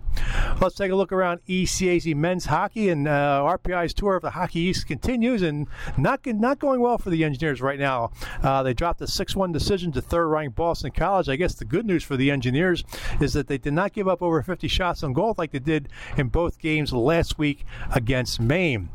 Let's 0.60 0.76
take 0.76 0.90
a 0.90 0.96
look 0.96 1.12
around 1.12 1.40
ECAC 1.46 2.14
men's 2.16 2.46
hockey, 2.46 2.88
and 2.88 3.01
RPI's 3.10 3.94
tour 3.94 4.16
of 4.16 4.22
the 4.22 4.30
Hockey 4.30 4.60
East 4.60 4.86
continues, 4.86 5.42
and 5.42 5.66
not 5.96 6.20
not 6.26 6.58
going 6.58 6.80
well 6.80 6.98
for 6.98 7.10
the 7.10 7.24
Engineers 7.24 7.60
right 7.60 7.78
now. 7.78 8.10
Uh, 8.42 8.62
they 8.62 8.74
dropped 8.74 9.00
a 9.00 9.04
6-1 9.04 9.52
decision 9.52 9.92
to 9.92 10.00
third-ranked 10.00 10.54
Boston 10.56 10.90
College. 10.90 11.28
I 11.28 11.36
guess 11.36 11.54
the 11.54 11.64
good 11.64 11.86
news 11.86 12.02
for 12.02 12.16
the 12.16 12.30
Engineers 12.30 12.84
is 13.20 13.32
that 13.32 13.48
they 13.48 13.58
did 13.58 13.72
not 13.72 13.92
give 13.92 14.08
up 14.08 14.22
over 14.22 14.42
50 14.42 14.68
shots 14.68 15.02
on 15.02 15.12
goal 15.12 15.34
like 15.38 15.52
they 15.52 15.58
did 15.58 15.88
in 16.16 16.28
both 16.28 16.58
games 16.58 16.92
last 16.92 17.38
week 17.38 17.64
against 17.94 18.40
Maine. 18.40 18.88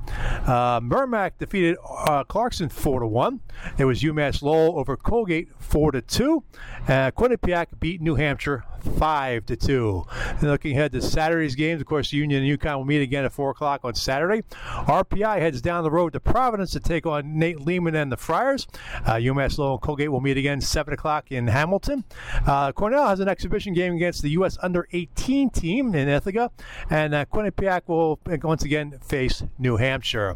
Uh, 0.45 0.79
Merrimack 0.81 1.37
defeated 1.37 1.77
uh, 1.87 2.23
Clarkson 2.23 2.69
4-1. 2.69 3.39
It 3.77 3.85
was 3.85 4.01
UMass 4.01 4.41
Lowell 4.41 4.77
over 4.79 4.95
Colgate 4.95 5.49
4-2. 5.59 6.43
Uh, 6.87 7.11
Quinnipiac 7.11 7.67
beat 7.79 8.01
New 8.01 8.15
Hampshire 8.15 8.63
5 8.87 9.45
to 9.47 9.55
2. 9.55 10.03
And 10.39 10.43
looking 10.43 10.73
ahead 10.73 10.91
to 10.93 11.01
Saturday's 11.01 11.55
games, 11.55 11.81
of 11.81 11.87
course, 11.87 12.11
Union 12.13 12.43
and 12.43 12.59
UConn 12.59 12.77
will 12.77 12.85
meet 12.85 13.01
again 13.01 13.25
at 13.25 13.33
4 13.33 13.51
o'clock 13.51 13.81
on 13.83 13.95
Saturday. 13.95 14.43
RPI 14.61 15.39
heads 15.39 15.61
down 15.61 15.83
the 15.83 15.91
road 15.91 16.13
to 16.13 16.19
Providence 16.19 16.71
to 16.71 16.79
take 16.79 17.05
on 17.05 17.37
Nate 17.37 17.61
Leaman 17.61 17.95
and 17.95 18.11
the 18.11 18.17
Friars. 18.17 18.67
Uh, 19.05 19.13
UMass 19.13 19.57
Lowell 19.57 19.73
and 19.73 19.81
Colgate 19.81 20.11
will 20.11 20.21
meet 20.21 20.37
again 20.37 20.61
7 20.61 20.93
o'clock 20.93 21.31
in 21.31 21.47
Hamilton. 21.47 22.03
Uh, 22.45 22.71
Cornell 22.71 23.07
has 23.07 23.19
an 23.19 23.27
exhibition 23.27 23.73
game 23.73 23.95
against 23.95 24.21
the 24.21 24.29
U.S. 24.31 24.57
under 24.61 24.87
18 24.91 25.49
team 25.49 25.93
in 25.93 26.07
Ithaca. 26.07 26.51
And 26.89 27.13
uh, 27.13 27.25
Quinnipiac 27.25 27.81
will 27.87 28.19
once 28.43 28.63
again 28.63 28.99
face 29.01 29.43
New 29.57 29.77
Hampshire. 29.77 30.35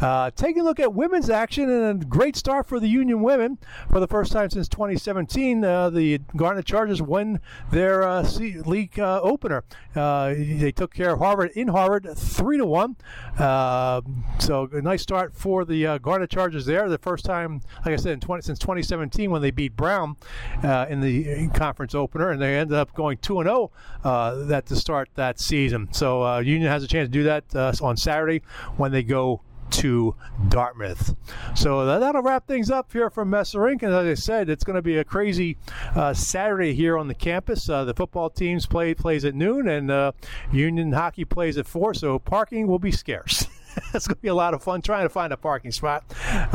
Uh, 0.00 0.30
taking 0.36 0.62
a 0.62 0.64
look 0.64 0.80
at 0.80 0.92
women's 0.92 1.30
action 1.30 1.70
and 1.70 2.02
a 2.02 2.06
great 2.06 2.36
start 2.36 2.66
for 2.66 2.80
the 2.80 2.88
Union 2.88 3.22
women. 3.22 3.58
For 3.90 4.00
the 4.00 4.08
first 4.08 4.32
time 4.32 4.50
since 4.50 4.68
2017, 4.68 5.64
uh, 5.64 5.90
the 5.90 6.18
Garnet 6.36 6.66
Chargers 6.66 7.00
win 7.00 7.40
their 7.70 8.02
uh, 8.02 8.22
league 8.64 8.98
uh, 8.98 9.20
opener. 9.22 9.64
Uh, 9.94 10.34
they 10.34 10.72
took 10.72 10.94
care 10.94 11.12
of 11.12 11.18
Harvard 11.18 11.50
in 11.52 11.68
Harvard, 11.68 12.08
three 12.16 12.58
to 12.58 12.66
one. 12.66 12.96
Uh, 13.38 14.00
so 14.38 14.68
a 14.72 14.80
nice 14.80 15.02
start 15.02 15.34
for 15.34 15.64
the 15.64 15.86
uh, 15.86 15.98
Garnet 15.98 16.30
Chargers 16.30 16.66
there. 16.66 16.88
The 16.88 16.98
first 16.98 17.24
time, 17.24 17.60
like 17.84 17.94
I 17.94 17.96
said, 17.96 18.20
20, 18.20 18.42
since 18.42 18.58
2017 18.58 19.30
when 19.30 19.42
they 19.42 19.50
beat 19.50 19.76
Brown 19.76 20.16
in 20.62 21.00
the 21.00 21.48
conference 21.54 21.94
opener, 21.94 22.30
and 22.30 22.40
they 22.40 22.56
ended 22.56 22.76
up 22.76 22.94
going 22.94 23.18
two 23.18 23.40
and 23.40 23.48
zero 23.48 23.70
oh, 24.04 24.44
that 24.44 24.66
to 24.66 24.76
start 24.76 25.08
that 25.14 25.40
season. 25.40 25.88
So 25.92 26.38
Union 26.38 26.70
has 26.70 26.84
a 26.84 26.88
chance 26.88 27.08
to 27.08 27.12
do 27.12 27.24
that 27.24 27.54
on 27.80 27.96
Saturday 27.96 28.42
when 28.76 28.92
they 28.92 29.02
go 29.02 29.42
to 29.74 30.14
Dartmouth. 30.48 31.14
So 31.54 31.86
that'll 31.86 32.22
wrap 32.22 32.46
things 32.46 32.70
up 32.70 32.92
here 32.92 33.10
from 33.10 33.30
Messer 33.30 33.60
Rink. 33.60 33.82
And 33.82 33.92
as 33.92 34.06
I 34.06 34.14
said, 34.14 34.48
it's 34.48 34.64
going 34.64 34.76
to 34.76 34.82
be 34.82 34.98
a 34.98 35.04
crazy 35.04 35.56
uh, 35.94 36.14
Saturday 36.14 36.74
here 36.74 36.96
on 36.96 37.08
the 37.08 37.14
campus. 37.14 37.68
Uh, 37.68 37.84
the 37.84 37.94
football 37.94 38.30
teams 38.30 38.66
play 38.66 38.94
plays 38.94 39.24
at 39.24 39.34
noon, 39.34 39.68
and 39.68 39.90
uh, 39.90 40.12
Union 40.52 40.92
hockey 40.92 41.24
plays 41.24 41.58
at 41.58 41.66
four. 41.66 41.94
So 41.94 42.18
parking 42.18 42.66
will 42.66 42.78
be 42.78 42.92
scarce. 42.92 43.43
it's 43.94 44.06
going 44.06 44.16
to 44.16 44.22
be 44.22 44.28
a 44.28 44.34
lot 44.34 44.54
of 44.54 44.62
fun 44.62 44.82
trying 44.82 45.04
to 45.04 45.08
find 45.08 45.32
a 45.32 45.36
parking 45.36 45.72
spot. 45.72 46.04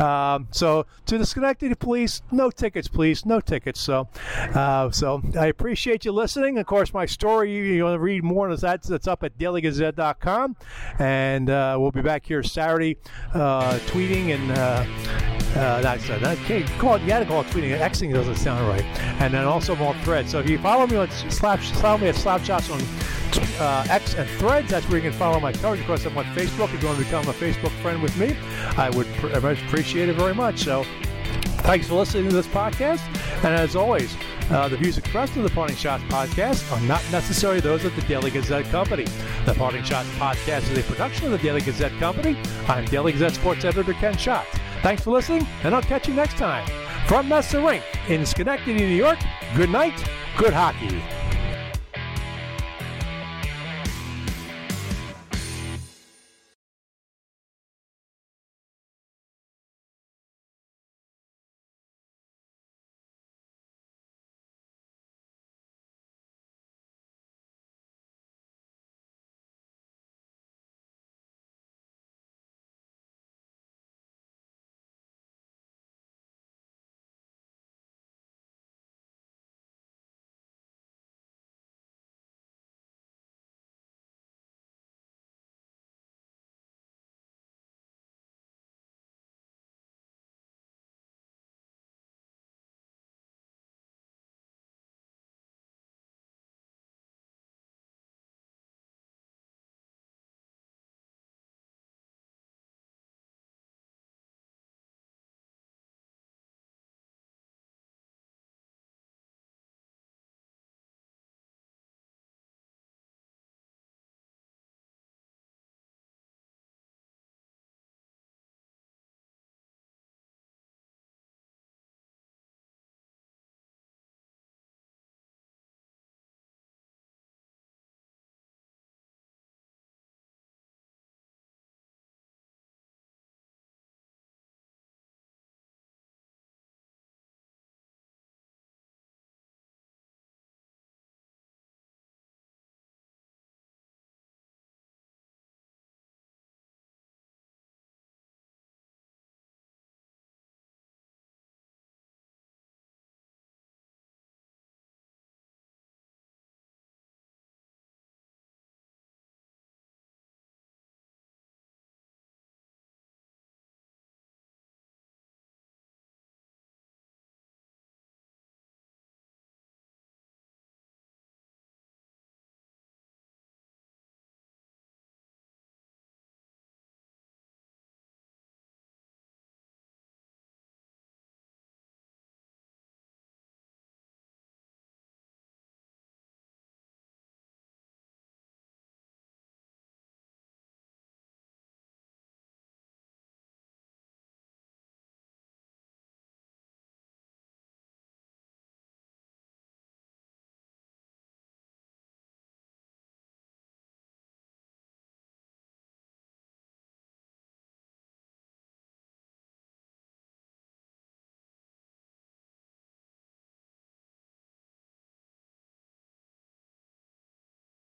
Um, 0.00 0.48
so 0.50 0.86
to 1.06 1.18
the 1.18 1.26
Schenectady 1.26 1.74
Police, 1.74 2.22
no 2.30 2.50
tickets, 2.50 2.88
please, 2.88 3.26
no 3.26 3.40
tickets. 3.40 3.80
So, 3.80 4.08
uh, 4.54 4.90
so 4.90 5.22
I 5.38 5.46
appreciate 5.46 6.04
you 6.04 6.12
listening. 6.12 6.58
Of 6.58 6.66
course, 6.66 6.92
my 6.92 7.06
story 7.06 7.54
you 7.54 7.84
want 7.84 7.94
to 7.94 8.00
read 8.00 8.24
more 8.24 8.54
that 8.56 8.82
that's 8.82 9.06
up 9.06 9.22
at 9.22 9.38
dailygazette.com, 9.38 10.56
and 10.98 11.50
uh, 11.50 11.76
we'll 11.78 11.90
be 11.90 12.02
back 12.02 12.26
here 12.26 12.42
Saturday, 12.42 12.96
uh, 13.34 13.78
tweeting 13.86 14.34
and. 14.34 14.52
Uh, 14.52 14.84
uh, 15.50 15.80
that's 15.80 16.08
uh, 16.08 16.16
that 16.20 16.38
can't 16.38 16.64
call 16.78 16.94
it. 16.94 17.02
You 17.02 17.08
got 17.08 17.18
to 17.18 17.24
call 17.24 17.40
it 17.40 17.48
tweeting. 17.48 17.76
Xing 17.76 18.12
doesn't 18.12 18.36
sound 18.36 18.68
right. 18.68 18.84
And 19.20 19.34
then 19.34 19.46
also 19.46 19.74
on 19.74 20.00
Threads. 20.02 20.30
So 20.30 20.38
if 20.38 20.48
you 20.48 20.58
follow 20.58 20.86
me 20.86 20.94
on 20.94 21.10
Slap, 21.10 21.58
follow 21.58 21.98
me 21.98 22.06
at 22.06 22.14
Slapshots 22.14 22.72
on 22.72 22.80
uh, 23.38 23.86
X 23.88 24.14
and 24.14 24.28
Threads. 24.38 24.70
That's 24.70 24.86
where 24.88 24.96
you 24.98 25.10
can 25.10 25.18
follow 25.18 25.40
my 25.40 25.52
coverage. 25.52 25.80
Of 25.80 25.86
course, 25.86 26.04
I'm 26.04 26.16
on 26.16 26.24
Facebook. 26.26 26.72
If 26.74 26.82
you 26.82 26.88
want 26.88 26.98
to 26.98 27.04
become 27.04 27.28
a 27.28 27.32
Facebook 27.32 27.70
friend 27.82 28.02
with 28.02 28.16
me, 28.16 28.36
I 28.76 28.90
would 28.90 29.06
pr- 29.14 29.28
appreciate 29.28 30.08
it 30.08 30.16
very 30.16 30.34
much. 30.34 30.60
So, 30.60 30.84
thanks 31.62 31.88
for 31.88 31.94
listening 31.94 32.28
to 32.28 32.34
this 32.34 32.46
podcast. 32.48 33.00
And 33.44 33.54
as 33.54 33.76
always, 33.76 34.16
uh, 34.50 34.68
the 34.68 34.76
views 34.76 34.98
expressed 34.98 35.36
in 35.36 35.42
the 35.42 35.50
Parting 35.50 35.76
Schotts 35.76 36.06
podcast 36.08 36.70
are 36.72 36.80
not 36.86 37.02
necessarily 37.12 37.60
those 37.60 37.84
of 37.84 37.94
the 37.94 38.02
Daily 38.02 38.30
Gazette 38.30 38.64
Company. 38.66 39.04
The 39.46 39.54
Parting 39.54 39.82
Schotts 39.82 40.10
podcast 40.18 40.70
is 40.72 40.78
a 40.78 40.82
production 40.82 41.26
of 41.26 41.32
the 41.32 41.38
Daily 41.38 41.60
Gazette 41.60 41.92
Company. 41.98 42.36
I'm 42.66 42.84
Daily 42.86 43.12
Gazette 43.12 43.34
sports 43.34 43.64
editor 43.64 43.92
Ken 43.94 44.16
Schott. 44.16 44.46
Thanks 44.82 45.02
for 45.04 45.10
listening, 45.10 45.46
and 45.62 45.74
I'll 45.74 45.82
catch 45.82 46.08
you 46.08 46.14
next 46.14 46.36
time. 46.36 46.66
From 47.06 47.28
Messer 47.28 47.60
Rink 47.60 47.84
in 48.08 48.26
Schenectady, 48.26 48.74
New 48.74 48.86
York, 48.86 49.18
good 49.54 49.70
night, 49.70 50.04
good 50.36 50.52
hockey. 50.52 51.19